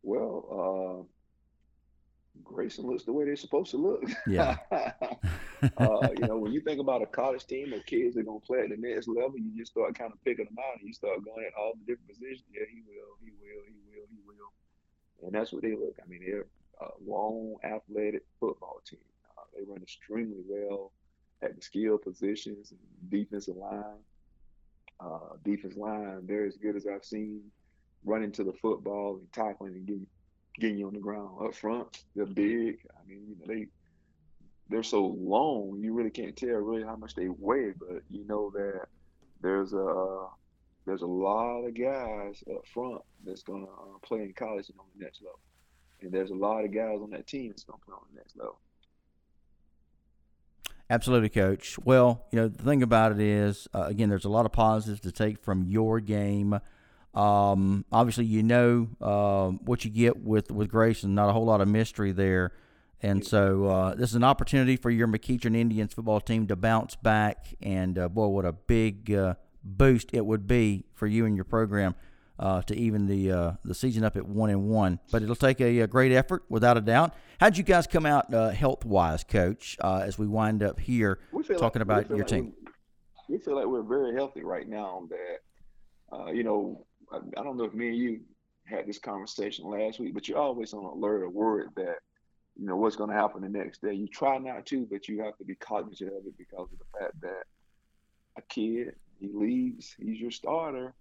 Well, 0.03 1.07
uh, 2.39 2.42
Grayson 2.53 2.85
looks 2.85 3.03
the 3.03 3.13
way 3.13 3.25
they're 3.25 3.35
supposed 3.35 3.71
to 3.71 3.77
look. 3.77 4.03
Yeah. 4.27 4.57
uh, 4.71 6.07
you 6.17 6.27
know, 6.27 6.37
when 6.37 6.53
you 6.53 6.61
think 6.61 6.79
about 6.79 7.01
a 7.01 7.05
college 7.05 7.45
team 7.45 7.73
of 7.73 7.85
kids 7.85 8.15
that 8.15 8.21
are 8.21 8.23
gonna 8.23 8.39
play 8.39 8.61
at 8.61 8.69
the 8.69 8.77
next 8.77 9.07
level, 9.07 9.37
you 9.37 9.51
just 9.57 9.71
start 9.71 9.97
kind 9.97 10.11
of 10.11 10.23
picking 10.23 10.45
them 10.45 10.57
out 10.59 10.79
and 10.79 10.87
you 10.87 10.93
start 10.93 11.23
going 11.25 11.45
at 11.45 11.53
all 11.59 11.73
the 11.73 11.85
different 11.91 12.07
positions. 12.07 12.45
Yeah, 12.53 12.65
he 12.71 12.81
will, 12.87 13.17
he 13.21 13.31
will, 13.41 13.63
he 13.65 13.73
will, 13.89 14.07
he 14.09 14.19
will, 14.25 15.27
and 15.27 15.33
that's 15.33 15.51
what 15.51 15.63
they 15.63 15.71
look. 15.71 15.95
I 16.03 16.07
mean, 16.07 16.21
they're 16.25 16.47
a 16.81 16.87
long, 17.05 17.55
athletic 17.63 18.23
football 18.39 18.81
team. 18.85 18.99
Uh, 19.37 19.43
they 19.55 19.63
run 19.65 19.81
extremely 19.81 20.43
well 20.47 20.91
at 21.41 21.55
the 21.55 21.61
skill 21.61 21.97
positions 21.97 22.71
and 22.71 22.79
defensive 23.09 23.57
line. 23.57 23.99
Uh, 24.99 25.35
defense 25.43 25.75
line, 25.75 26.25
they're 26.25 26.45
as 26.45 26.55
good 26.57 26.75
as 26.75 26.87
I've 26.87 27.03
seen 27.03 27.41
running 28.05 28.31
to 28.33 28.43
the 28.43 28.53
football 28.53 29.17
and 29.17 29.31
tackling 29.33 29.73
and 29.73 29.85
getting 29.85 30.07
getting 30.59 30.77
you 30.77 30.87
on 30.87 30.93
the 30.93 30.99
ground 30.99 31.29
up 31.43 31.55
front. 31.55 32.03
They're 32.15 32.25
big. 32.25 32.79
I 32.95 33.07
mean, 33.07 33.25
you 33.27 33.35
know, 33.39 33.53
they 33.53 33.67
they're 34.69 34.83
so 34.83 35.05
long, 35.05 35.79
you 35.81 35.93
really 35.93 36.09
can't 36.09 36.35
tell 36.35 36.49
really 36.49 36.83
how 36.83 36.95
much 36.95 37.15
they 37.15 37.27
weigh, 37.29 37.73
but 37.77 38.01
you 38.09 38.25
know 38.25 38.51
that 38.51 38.87
there's 39.41 39.73
a 39.73 40.27
there's 40.85 41.01
a 41.01 41.07
lot 41.07 41.61
of 41.61 41.73
guys 41.73 42.43
up 42.51 42.65
front 42.67 43.01
that's 43.25 43.43
gonna 43.43 43.65
uh, 43.65 43.97
play 44.01 44.23
in 44.23 44.33
college 44.33 44.69
and 44.69 44.79
on 44.79 44.85
the 44.97 45.03
next 45.03 45.21
level, 45.21 45.39
and 46.01 46.11
there's 46.11 46.31
a 46.31 46.35
lot 46.35 46.63
of 46.63 46.73
guys 46.73 46.99
on 47.01 47.09
that 47.11 47.27
team 47.27 47.49
that's 47.49 47.63
gonna 47.63 47.79
play 47.85 47.93
on 47.93 48.05
the 48.13 48.17
next 48.17 48.37
level. 48.37 48.59
Absolutely, 50.89 51.29
coach. 51.29 51.77
Well, 51.83 52.25
you 52.31 52.39
know, 52.39 52.47
the 52.47 52.61
thing 52.61 52.83
about 52.83 53.13
it 53.13 53.19
is, 53.19 53.67
uh, 53.73 53.83
again, 53.83 54.09
there's 54.09 54.25
a 54.25 54.29
lot 54.29 54.45
of 54.45 54.51
positives 54.51 55.01
to 55.01 55.11
take 55.11 55.39
from 55.39 55.63
your 55.63 55.99
game. 55.99 56.59
Um, 57.13 57.85
obviously, 57.91 58.25
you 58.25 58.43
know 58.43 58.89
uh, 58.99 59.49
what 59.49 59.85
you 59.85 59.91
get 59.91 60.23
with 60.23 60.51
with 60.51 60.69
Grayson. 60.69 61.13
Not 61.15 61.29
a 61.29 61.33
whole 61.33 61.45
lot 61.45 61.61
of 61.61 61.67
mystery 61.67 62.11
there. 62.11 62.53
And 63.03 63.23
so 63.23 63.65
uh, 63.65 63.95
this 63.95 64.11
is 64.11 64.15
an 64.15 64.23
opportunity 64.23 64.77
for 64.77 64.89
your 64.89 65.09
McEachern 65.09 65.57
Indians 65.57 65.93
football 65.93 66.21
team 66.21 66.47
to 66.47 66.55
bounce 66.55 66.95
back. 66.95 67.47
And 67.61 67.99
uh, 67.99 68.07
boy, 68.07 68.27
what 68.27 68.45
a 68.45 68.53
big 68.53 69.11
uh, 69.11 69.35
boost 69.61 70.11
it 70.13 70.25
would 70.25 70.47
be 70.47 70.85
for 70.93 71.05
you 71.05 71.25
and 71.25 71.35
your 71.35 71.43
program 71.43 71.95
uh, 72.39 72.61
to 72.61 72.75
even 72.75 73.07
the 73.07 73.29
uh, 73.29 73.51
the 73.65 73.75
season 73.75 74.05
up 74.05 74.15
at 74.15 74.25
one 74.25 74.49
and 74.49 74.69
one. 74.69 74.99
But 75.11 75.21
it'll 75.21 75.35
take 75.35 75.59
a, 75.59 75.81
a 75.81 75.87
great 75.87 76.13
effort, 76.13 76.45
without 76.47 76.77
a 76.77 76.81
doubt. 76.81 77.13
How'd 77.41 77.57
you 77.57 77.63
guys 77.63 77.87
come 77.87 78.05
out 78.05 78.33
uh, 78.33 78.51
health 78.51 78.85
wise, 78.85 79.25
Coach? 79.25 79.77
as 79.83 80.17
we 80.17 80.25
wind 80.25 80.63
up 80.63 80.79
here 80.79 81.19
talking 81.59 81.81
like, 81.81 81.81
about 81.81 82.09
your 82.09 82.19
like 82.19 82.27
team, 82.27 82.53
we 83.27 83.37
feel 83.37 83.57
like 83.57 83.67
we're 83.67 83.83
very 83.83 84.15
healthy 84.15 84.45
right 84.45 84.67
now. 84.67 85.09
That 85.09 86.33
you 86.33 86.43
know, 86.43 86.85
I, 87.13 87.17
I 87.39 87.43
don't 87.43 87.57
know 87.57 87.65
if 87.65 87.73
me 87.73 87.89
and 87.89 87.97
you 87.97 88.19
had 88.65 88.87
this 88.87 88.99
conversation 88.99 89.65
last 89.65 89.99
week, 89.99 90.13
but 90.13 90.27
you're 90.27 90.37
always 90.37 90.73
on 90.73 90.83
alert 90.83 91.23
or 91.23 91.29
worried 91.29 91.69
that 91.75 91.97
you 92.55 92.65
know 92.65 92.75
what's 92.75 92.95
going 92.95 93.09
to 93.09 93.15
happen 93.15 93.41
the 93.41 93.49
next 93.49 93.81
day. 93.81 93.93
You 93.93 94.07
try 94.07 94.37
not 94.37 94.65
to, 94.67 94.87
but 94.89 95.07
you 95.07 95.21
have 95.23 95.37
to 95.37 95.43
be 95.43 95.55
cognizant 95.55 96.11
of 96.11 96.25
it 96.25 96.37
because 96.37 96.67
of 96.71 96.79
the 96.79 96.99
fact 96.99 97.21
that 97.21 97.43
a 98.37 98.41
kid 98.43 98.95
he 99.19 99.29
leaves, 99.33 99.95
he's 99.99 100.19
your 100.19 100.31
starter, 100.31 100.93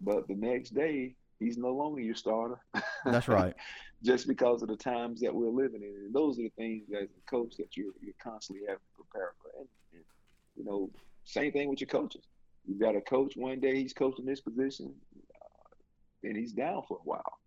but 0.00 0.28
the 0.28 0.34
next 0.34 0.74
day 0.74 1.14
he's 1.38 1.58
no 1.58 1.72
longer 1.72 2.00
your 2.00 2.14
starter. 2.14 2.60
That's 3.04 3.28
right. 3.28 3.54
Just 4.02 4.28
because 4.28 4.62
of 4.62 4.68
the 4.68 4.76
times 4.76 5.20
that 5.20 5.34
we're 5.34 5.48
living 5.48 5.82
in, 5.82 6.04
and 6.06 6.14
those 6.14 6.38
are 6.38 6.42
the 6.42 6.52
things 6.56 6.84
as 6.94 7.08
a 7.08 7.30
coach 7.30 7.56
that 7.56 7.76
you're 7.76 7.92
you're 8.00 8.14
constantly 8.22 8.64
having 8.66 8.78
to 8.78 9.02
prepare 9.02 9.32
for. 9.42 9.50
And, 9.58 9.68
and 9.92 10.02
you 10.56 10.64
know, 10.64 10.90
same 11.24 11.52
thing 11.52 11.68
with 11.68 11.80
your 11.80 11.88
coaches. 11.88 12.22
You've 12.66 12.80
got 12.80 12.96
a 12.96 13.00
coach 13.00 13.34
one 13.36 13.60
day 13.60 13.74
he's 13.76 13.92
coaching 13.92 14.24
this 14.24 14.40
position, 14.40 14.94
and 16.22 16.36
he's 16.36 16.52
down 16.52 16.82
for 16.88 16.98
a 16.98 17.04
while 17.04 17.38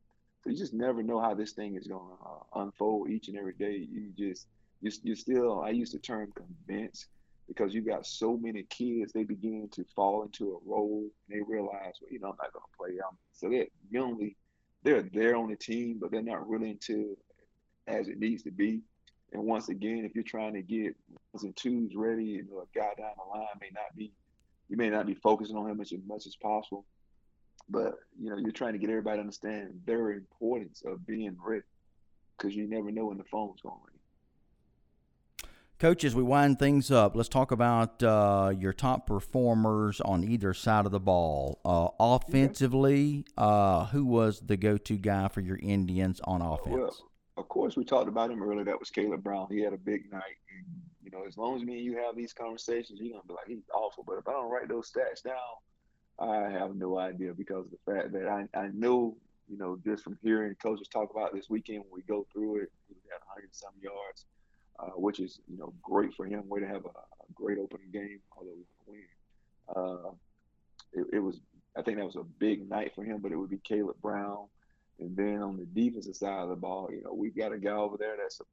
so 0.43 0.49
you 0.49 0.57
just 0.57 0.73
never 0.73 1.03
know 1.03 1.19
how 1.19 1.35
this 1.35 1.51
thing 1.51 1.75
is 1.75 1.87
going 1.87 2.01
to 2.01 2.25
uh, 2.25 2.63
unfold 2.63 3.09
each 3.09 3.27
and 3.27 3.37
every 3.37 3.53
day. 3.53 3.87
You 3.89 4.11
just, 4.17 4.47
you, 4.81 4.91
you 5.03 5.15
still, 5.15 5.61
I 5.61 5.69
use 5.69 5.91
the 5.91 5.99
term 5.99 6.33
convinced 6.35 7.07
because 7.47 7.73
you 7.73 7.81
got 7.81 8.07
so 8.07 8.37
many 8.37 8.63
kids, 8.63 9.13
they 9.13 9.23
begin 9.23 9.69
to 9.73 9.85
fall 9.95 10.23
into 10.23 10.53
a 10.53 10.69
role 10.69 11.03
and 11.29 11.37
they 11.37 11.43
realize, 11.43 11.93
well, 12.01 12.11
you 12.11 12.19
know, 12.19 12.29
I'm 12.29 12.37
not 12.41 12.53
going 12.53 12.63
to 12.63 12.77
play. 12.77 12.99
I'm, 13.07 13.17
so 13.33 13.49
they're 13.49 13.67
youngly, 13.93 14.35
they're 14.83 15.03
there 15.03 15.35
on 15.35 15.49
the 15.49 15.55
team, 15.55 15.99
but 16.01 16.09
they're 16.09 16.23
not 16.23 16.49
really 16.49 16.71
into 16.71 17.15
as 17.87 18.07
it 18.07 18.19
needs 18.19 18.41
to 18.43 18.51
be. 18.51 18.81
And 19.33 19.43
once 19.43 19.69
again, 19.69 20.05
if 20.05 20.15
you're 20.15 20.23
trying 20.23 20.53
to 20.53 20.63
get 20.63 20.95
ones 21.33 21.43
and 21.43 21.55
twos 21.55 21.95
ready, 21.95 22.25
you 22.25 22.45
know, 22.49 22.61
a 22.61 22.77
guy 22.77 22.89
down 22.97 23.11
the 23.15 23.37
line 23.37 23.45
may 23.61 23.69
not 23.73 23.95
be, 23.95 24.11
you 24.69 24.77
may 24.77 24.89
not 24.89 25.05
be 25.05 25.13
focusing 25.13 25.55
on 25.55 25.69
him 25.69 25.81
as 25.81 25.93
much 26.07 26.25
as 26.25 26.35
possible. 26.35 26.85
But 27.71 27.93
you 28.19 28.29
know, 28.29 28.37
you're 28.37 28.51
trying 28.51 28.73
to 28.73 28.79
get 28.79 28.89
everybody 28.89 29.17
to 29.17 29.21
understand 29.21 29.81
their 29.85 30.11
importance 30.11 30.83
of 30.85 31.05
being 31.07 31.37
ready 31.43 31.63
because 32.37 32.55
you 32.55 32.67
never 32.67 32.91
know 32.91 33.05
when 33.05 33.17
the 33.17 33.23
phone's 33.23 33.61
going 33.61 33.75
to 33.75 33.81
ring. 33.85 33.91
Coach, 35.79 36.03
as 36.03 36.13
we 36.13 36.21
wind 36.21 36.59
things 36.59 36.91
up, 36.91 37.15
let's 37.15 37.27
talk 37.29 37.51
about 37.51 38.03
uh, 38.03 38.53
your 38.55 38.71
top 38.71 39.07
performers 39.07 39.99
on 40.01 40.23
either 40.23 40.53
side 40.53 40.85
of 40.85 40.91
the 40.91 40.99
ball. 40.99 41.59
Uh, 41.65 41.87
offensively, 41.99 43.25
uh, 43.35 43.87
who 43.87 44.05
was 44.05 44.41
the 44.41 44.57
go-to 44.57 44.97
guy 44.97 45.27
for 45.27 45.41
your 45.41 45.57
Indians 45.57 46.21
on 46.25 46.43
offense? 46.43 46.75
Well, 46.75 46.95
of 47.37 47.47
course, 47.49 47.75
we 47.75 47.83
talked 47.83 48.07
about 48.07 48.29
him 48.29 48.43
earlier. 48.43 48.63
That 48.63 48.79
was 48.79 48.91
Caleb 48.91 49.23
Brown. 49.23 49.47
He 49.49 49.61
had 49.61 49.73
a 49.73 49.77
big 49.77 50.11
night. 50.11 50.37
And, 50.55 50.67
you 51.01 51.09
know, 51.09 51.25
as 51.27 51.35
long 51.35 51.55
as 51.55 51.63
me 51.63 51.77
and 51.77 51.83
you 51.83 51.97
have 51.97 52.15
these 52.15 52.33
conversations, 52.33 52.99
you're 53.01 53.13
gonna 53.13 53.23
be 53.27 53.33
like, 53.33 53.47
he's 53.47 53.63
awful. 53.73 54.03
But 54.05 54.19
if 54.19 54.27
I 54.27 54.33
don't 54.33 54.51
write 54.51 54.69
those 54.69 54.91
stats 54.91 55.23
down, 55.23 55.35
I 56.19 56.49
have 56.49 56.75
no 56.75 56.97
idea 56.97 57.33
because 57.33 57.65
of 57.65 57.71
the 57.71 57.91
fact 57.91 58.13
that 58.13 58.27
I, 58.27 58.47
I 58.57 58.69
know, 58.73 59.15
you 59.49 59.57
know, 59.57 59.79
just 59.83 60.03
from 60.03 60.17
hearing 60.21 60.55
coaches 60.61 60.87
talk 60.87 61.09
about 61.11 61.33
this 61.33 61.49
weekend 61.49 61.79
when 61.79 61.91
we 61.93 62.01
go 62.01 62.25
through 62.31 62.57
it, 62.57 62.71
he 62.87 62.95
had 63.09 63.19
100 63.27 63.49
some 63.51 63.73
yards, 63.81 64.25
uh, 64.79 64.97
which 64.99 65.19
is, 65.19 65.39
you 65.49 65.57
know, 65.57 65.73
great 65.81 66.13
for 66.13 66.25
him. 66.25 66.47
Way 66.47 66.59
to 66.59 66.67
have 66.67 66.85
a, 66.85 66.89
a 66.89 67.33
great 67.33 67.57
opening 67.57 67.91
game, 67.91 68.19
although 68.37 68.51
we 68.87 68.93
win. 68.93 69.03
Uh, 69.75 70.11
it, 70.93 71.07
it, 71.13 71.19
was, 71.19 71.39
I 71.77 71.81
think 71.81 71.97
that 71.97 72.05
was 72.05 72.15
a 72.15 72.23
big 72.23 72.69
night 72.69 72.93
for 72.93 73.03
him, 73.03 73.19
but 73.21 73.31
it 73.31 73.37
would 73.37 73.49
be 73.49 73.59
Caleb 73.63 73.97
Brown. 74.01 74.47
And 74.99 75.17
then 75.17 75.41
on 75.41 75.57
the 75.57 75.65
defensive 75.65 76.15
side 76.15 76.43
of 76.43 76.49
the 76.49 76.55
ball, 76.55 76.89
you 76.91 77.01
know, 77.03 77.13
we've 77.13 77.35
got 77.35 77.53
a 77.53 77.57
guy 77.57 77.71
over 77.71 77.97
there 77.97 78.15
that's 78.21 78.39
a, 78.39 78.43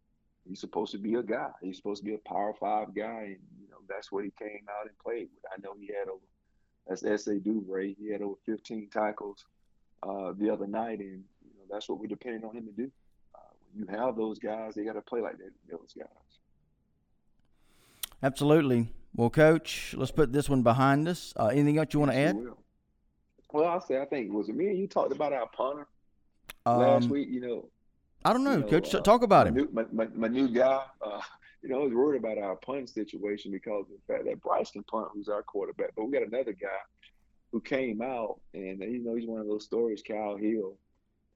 he's 0.49 0.61
supposed 0.61 0.93
to 0.93 0.99
be 0.99 1.15
a 1.15 1.23
guy. 1.23 1.51
He's 1.61 1.77
supposed 1.77 2.03
to 2.03 2.07
be 2.07 2.15
a 2.15 2.29
power 2.29 2.55
five 2.59 2.95
guy, 2.95 3.25
and 3.27 3.37
you 3.61 3.69
know 3.71 3.79
that's 3.89 4.11
what 4.11 4.25
he 4.25 4.33
came 4.39 4.65
out 4.71 4.87
and 4.87 4.99
played 4.99 5.29
with. 5.35 5.45
I 5.53 5.61
know 5.61 5.75
he 5.79 5.89
had 5.89 6.09
over 6.09 6.25
that's 6.89 7.05
S.A. 7.05 7.35
Duvray. 7.35 7.95
He 7.99 8.11
had 8.11 8.23
over 8.23 8.37
15 8.47 8.89
tackles 8.93 9.45
uh, 10.03 10.33
the 10.39 10.51
other 10.51 10.67
night, 10.67 11.01
and 11.01 11.23
you 11.45 11.51
know 11.57 11.65
that's 11.71 11.89
what 11.89 12.01
we're 12.01 12.07
depending 12.07 12.45
on 12.45 12.57
him 12.57 12.67
to 12.67 12.73
do. 12.73 12.91
Uh, 13.35 13.39
when 13.73 13.85
you 13.85 13.97
have 13.97 14.17
those 14.17 14.39
guys, 14.39 14.75
they 14.75 14.85
got 14.85 14.95
to 14.95 15.03
play 15.03 15.21
like 15.21 15.39
that. 15.39 15.51
Those 15.71 15.95
guys. 15.97 16.07
Absolutely. 18.23 18.89
Well, 19.15 19.31
Coach, 19.31 19.95
let's 19.97 20.11
put 20.11 20.33
this 20.33 20.49
one 20.49 20.63
behind 20.63 21.09
us. 21.09 21.33
Uh, 21.37 21.47
anything 21.47 21.79
else 21.79 21.89
you 21.93 22.01
want 22.01 22.13
to 22.13 22.19
add? 22.19 22.37
Will. 22.37 22.59
Well, 23.53 23.67
I'll 23.67 23.81
say 23.81 24.01
I 24.01 24.05
think 24.05 24.33
was 24.33 24.49
it 24.49 24.57
me 24.57 24.69
and 24.69 24.79
you 24.79 24.87
talked 24.87 25.13
about 25.13 25.33
our 25.33 25.49
punter 25.49 25.87
um, 26.67 26.79
last 26.79 27.09
week. 27.09 27.29
You 27.31 27.41
know, 27.41 27.69
I 28.25 28.33
don't 28.33 28.45
know, 28.45 28.53
you 28.53 28.61
know 28.61 28.67
Coach. 28.67 28.95
Uh, 28.95 29.01
talk 29.01 29.23
about 29.23 29.47
him. 29.47 29.55
New, 29.55 29.69
my, 29.73 29.85
my, 29.93 30.09
my, 30.15 30.29
new 30.29 30.49
guy. 30.49 30.83
Uh, 31.01 31.21
you 31.63 31.69
know, 31.69 31.81
I 31.81 31.85
was 31.85 31.93
worried 31.93 32.21
about 32.21 32.39
our 32.39 32.57
punt 32.57 32.89
situation 32.89 33.51
because 33.51 33.87
of 33.87 33.97
the 34.07 34.13
fact 34.13 34.25
that 34.27 34.41
Bryce 34.43 34.71
can 34.71 34.85
punt, 34.85 35.09
who's 35.13 35.29
our 35.29 35.43
quarterback, 35.43 35.91
but 35.97 36.05
we 36.05 36.13
got 36.13 36.27
another 36.27 36.53
guy 36.53 36.69
who 37.51 37.61
came 37.61 38.03
out, 38.03 38.41
and 38.55 38.81
you 38.81 39.03
know, 39.03 39.15
he's 39.15 39.27
one 39.27 39.41
of 39.41 39.47
those 39.47 39.65
stories, 39.65 40.03
Kyle 40.07 40.37
Hill, 40.37 40.77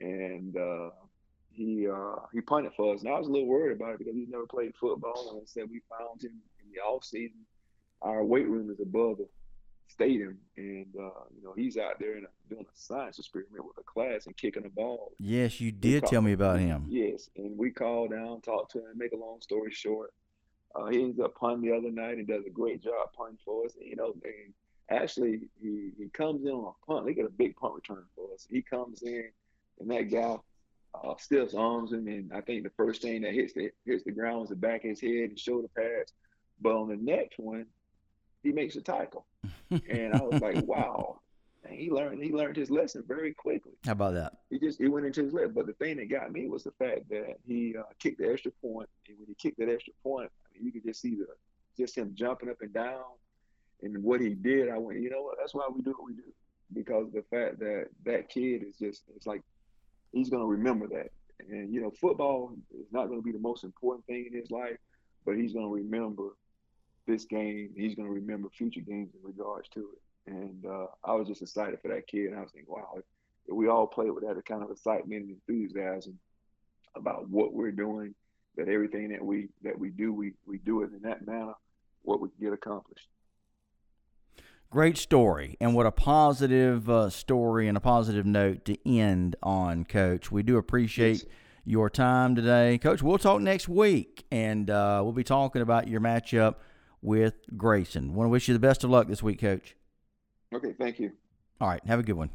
and 0.00 0.56
uh, 0.56 0.90
he 1.50 1.88
uh, 1.88 2.16
he 2.32 2.40
punted 2.40 2.72
for 2.76 2.94
us, 2.94 3.02
and 3.02 3.10
I 3.10 3.18
was 3.18 3.28
a 3.28 3.30
little 3.30 3.48
worried 3.48 3.76
about 3.76 3.94
it 3.94 3.98
because 3.98 4.14
he's 4.14 4.28
never 4.28 4.46
played 4.46 4.74
football, 4.78 5.30
and 5.32 5.40
I 5.40 5.44
said 5.46 5.64
we 5.70 5.80
found 5.98 6.22
him 6.22 6.32
in 6.60 6.72
the 6.72 6.80
off 6.80 7.04
season. 7.04 7.40
Our 8.02 8.24
weight 8.24 8.48
room 8.48 8.70
is 8.70 8.80
above 8.80 9.18
the 9.18 9.28
stadium, 9.88 10.38
and 10.56 10.86
uh, 10.98 11.24
you 11.34 11.42
know 11.42 11.54
he's 11.56 11.76
out 11.76 11.98
there 11.98 12.16
and 12.16 12.26
doing 12.48 12.64
a 12.64 12.74
science 12.74 13.18
experiment 13.18 13.64
with 13.64 13.78
a 13.78 13.84
class 13.84 14.26
and 14.26 14.36
kicking 14.36 14.64
a 14.66 14.70
ball. 14.70 15.12
Yes, 15.18 15.60
you 15.60 15.72
did 15.72 16.06
tell 16.06 16.22
me 16.22 16.32
about 16.32 16.58
him. 16.58 16.86
And 17.36 17.56
we 17.56 17.70
call 17.70 18.08
down, 18.08 18.40
talk 18.40 18.70
to 18.70 18.78
him. 18.78 18.96
Make 18.96 19.12
a 19.12 19.16
long 19.16 19.40
story 19.40 19.70
short, 19.70 20.12
uh, 20.74 20.86
he 20.86 21.02
ends 21.02 21.20
up 21.20 21.34
punting 21.34 21.68
the 21.68 21.76
other 21.76 21.90
night 21.90 22.18
and 22.18 22.26
does 22.26 22.44
a 22.46 22.50
great 22.50 22.82
job 22.82 23.08
punting 23.16 23.38
for 23.44 23.64
us. 23.66 23.72
You 23.80 23.96
know, 23.96 24.14
and 24.24 24.54
actually 24.90 25.48
he 25.60 25.92
he 25.98 26.08
comes 26.08 26.44
in 26.44 26.50
on 26.50 26.72
a 26.74 26.86
punt. 26.86 27.06
They 27.06 27.14
get 27.14 27.26
a 27.26 27.30
big 27.30 27.56
punt 27.56 27.74
return 27.74 28.04
for 28.14 28.32
us. 28.34 28.46
He 28.48 28.62
comes 28.62 29.02
in, 29.02 29.30
and 29.80 29.90
that 29.90 30.10
guy 30.10 30.36
uh, 30.94 31.14
stiffs 31.18 31.54
arms 31.54 31.92
him, 31.92 32.06
and 32.08 32.32
I 32.32 32.40
think 32.40 32.64
the 32.64 32.70
first 32.70 33.02
thing 33.02 33.22
that 33.22 33.34
hits 33.34 33.52
the 33.52 33.70
hits 33.84 34.04
the 34.04 34.12
ground 34.12 34.44
is 34.44 34.50
the 34.50 34.56
back 34.56 34.84
of 34.84 34.90
his 34.90 35.00
head 35.00 35.30
and 35.30 35.38
shoulder 35.38 35.68
pads. 35.76 36.12
But 36.60 36.76
on 36.76 36.88
the 36.88 36.96
next 36.96 37.38
one, 37.38 37.66
he 38.42 38.52
makes 38.52 38.76
a 38.76 38.82
tackle, 38.82 39.26
and 39.70 40.14
I 40.14 40.22
was 40.22 40.40
like, 40.40 40.64
wow. 40.64 41.18
And 41.64 41.78
he 41.78 41.90
learned 41.90 42.22
he 42.22 42.32
learned 42.32 42.56
his 42.56 42.70
lesson 42.70 43.04
very 43.06 43.32
quickly. 43.32 43.72
How 43.84 43.92
about 43.92 44.14
that? 44.14 44.32
He 44.50 44.58
just 44.58 44.78
he 44.78 44.88
went 44.88 45.06
into 45.06 45.22
his 45.22 45.32
lesson. 45.32 45.52
But 45.54 45.66
the 45.66 45.74
thing 45.74 45.96
that 45.98 46.10
got 46.10 46.32
me 46.32 46.48
was 46.48 46.64
the 46.64 46.72
fact 46.72 47.08
that 47.10 47.36
he 47.46 47.74
uh, 47.78 47.84
kicked 47.98 48.18
the 48.18 48.32
extra 48.32 48.50
point. 48.62 48.88
and 49.08 49.18
when 49.18 49.28
he 49.28 49.34
kicked 49.34 49.58
that 49.58 49.68
extra 49.68 49.92
point, 50.02 50.30
I 50.44 50.58
mean, 50.58 50.66
you 50.66 50.72
could 50.72 50.84
just 50.84 51.00
see 51.00 51.14
the 51.14 51.26
just 51.78 51.96
him 51.96 52.12
jumping 52.14 52.50
up 52.50 52.60
and 52.60 52.72
down, 52.72 53.04
and 53.82 54.02
what 54.02 54.20
he 54.20 54.30
did. 54.30 54.68
I 54.68 54.78
went, 54.78 55.00
you 55.00 55.10
know 55.10 55.22
what? 55.22 55.36
That's 55.38 55.54
why 55.54 55.68
we 55.72 55.82
do 55.82 55.90
what 55.90 56.06
we 56.06 56.14
do 56.14 56.32
because 56.74 57.12
the 57.12 57.22
fact 57.30 57.58
that 57.60 57.88
that 58.04 58.28
kid 58.30 58.62
is 58.62 58.76
just 58.76 59.04
it's 59.14 59.26
like 59.26 59.42
he's 60.12 60.30
gonna 60.30 60.46
remember 60.46 60.88
that. 60.88 61.10
And 61.48 61.72
you 61.72 61.80
know, 61.80 61.90
football 61.90 62.54
is 62.78 62.86
not 62.92 63.06
gonna 63.06 63.22
be 63.22 63.32
the 63.32 63.38
most 63.38 63.62
important 63.62 64.04
thing 64.06 64.26
in 64.32 64.38
his 64.38 64.50
life, 64.50 64.78
but 65.24 65.36
he's 65.36 65.52
gonna 65.52 65.68
remember 65.68 66.30
this 67.06 67.24
game. 67.24 67.70
He's 67.76 67.94
going 67.94 68.08
to 68.08 68.14
remember 68.14 68.48
future 68.50 68.80
games 68.80 69.10
in 69.14 69.20
regards 69.22 69.68
to 69.70 69.80
it. 69.80 70.02
And 70.26 70.64
uh, 70.64 70.86
I 71.04 71.14
was 71.14 71.28
just 71.28 71.42
excited 71.42 71.78
for 71.80 71.88
that 71.88 72.06
kid. 72.06 72.26
And 72.26 72.36
I 72.36 72.42
was 72.42 72.50
thinking, 72.52 72.72
wow, 72.72 72.88
if, 72.96 73.04
if 73.46 73.54
we 73.54 73.68
all 73.68 73.86
play 73.86 74.10
with 74.10 74.24
that 74.24 74.40
kind 74.46 74.62
of 74.62 74.70
excitement 74.70 75.24
and 75.24 75.36
enthusiasm 75.48 76.18
about 76.94 77.28
what 77.28 77.52
we're 77.52 77.72
doing, 77.72 78.14
that 78.56 78.68
everything 78.68 79.08
that 79.08 79.24
we 79.24 79.48
that 79.62 79.78
we 79.78 79.88
do, 79.88 80.12
we 80.12 80.34
we 80.46 80.58
do 80.58 80.82
it 80.82 80.90
in 80.92 81.00
that 81.02 81.26
manner, 81.26 81.54
what 82.02 82.20
we 82.20 82.28
can 82.28 82.38
get 82.44 82.52
accomplished. 82.52 83.08
Great 84.70 84.96
story, 84.96 85.56
and 85.60 85.74
what 85.74 85.86
a 85.86 85.90
positive 85.90 86.88
uh, 86.88 87.10
story 87.10 87.66
and 87.66 87.76
a 87.76 87.80
positive 87.80 88.26
note 88.26 88.64
to 88.66 88.76
end 88.88 89.36
on, 89.42 89.84
Coach. 89.84 90.30
We 90.30 90.42
do 90.42 90.56
appreciate. 90.56 91.22
Yes 91.22 91.26
your 91.64 91.88
time 91.88 92.34
today. 92.34 92.78
Coach, 92.78 93.02
we'll 93.02 93.18
talk 93.18 93.40
next 93.40 93.68
week, 93.68 94.24
and 94.30 94.68
uh, 94.68 95.00
we'll 95.02 95.12
be 95.12 95.24
talking 95.24 95.62
about 95.62 95.88
your 95.88 96.00
matchup 96.00 96.56
with 97.00 97.34
Grayson. 97.56 98.14
Want 98.14 98.26
to 98.26 98.30
wish 98.30 98.48
you 98.48 98.54
the 98.54 98.60
best 98.60 98.84
of 98.84 98.90
luck 98.90 99.08
this 99.08 99.22
week, 99.22 99.40
Coach. 99.40 99.76
Okay, 100.52 100.74
thank 100.78 100.98
you. 100.98 101.12
All 101.60 101.68
right, 101.68 101.84
have 101.86 102.00
a 102.00 102.02
good 102.02 102.16
one. 102.16 102.30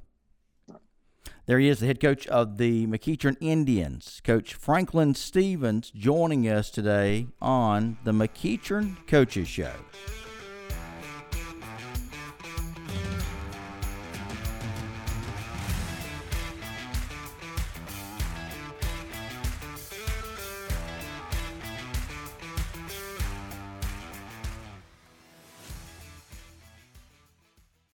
There 1.45 1.59
he 1.59 1.69
is, 1.69 1.79
the 1.79 1.85
head 1.85 2.01
coach 2.01 2.27
of 2.27 2.57
the 2.57 2.87
McEachern 2.87 3.37
Indians, 3.39 4.21
Coach 4.23 4.53
Franklin 4.53 5.15
Stevens, 5.15 5.91
joining 5.91 6.45
us 6.47 6.69
today 6.69 7.27
on 7.41 7.97
the 8.03 8.11
McEachern 8.11 9.07
Coaches 9.07 9.47
Show. 9.47 9.71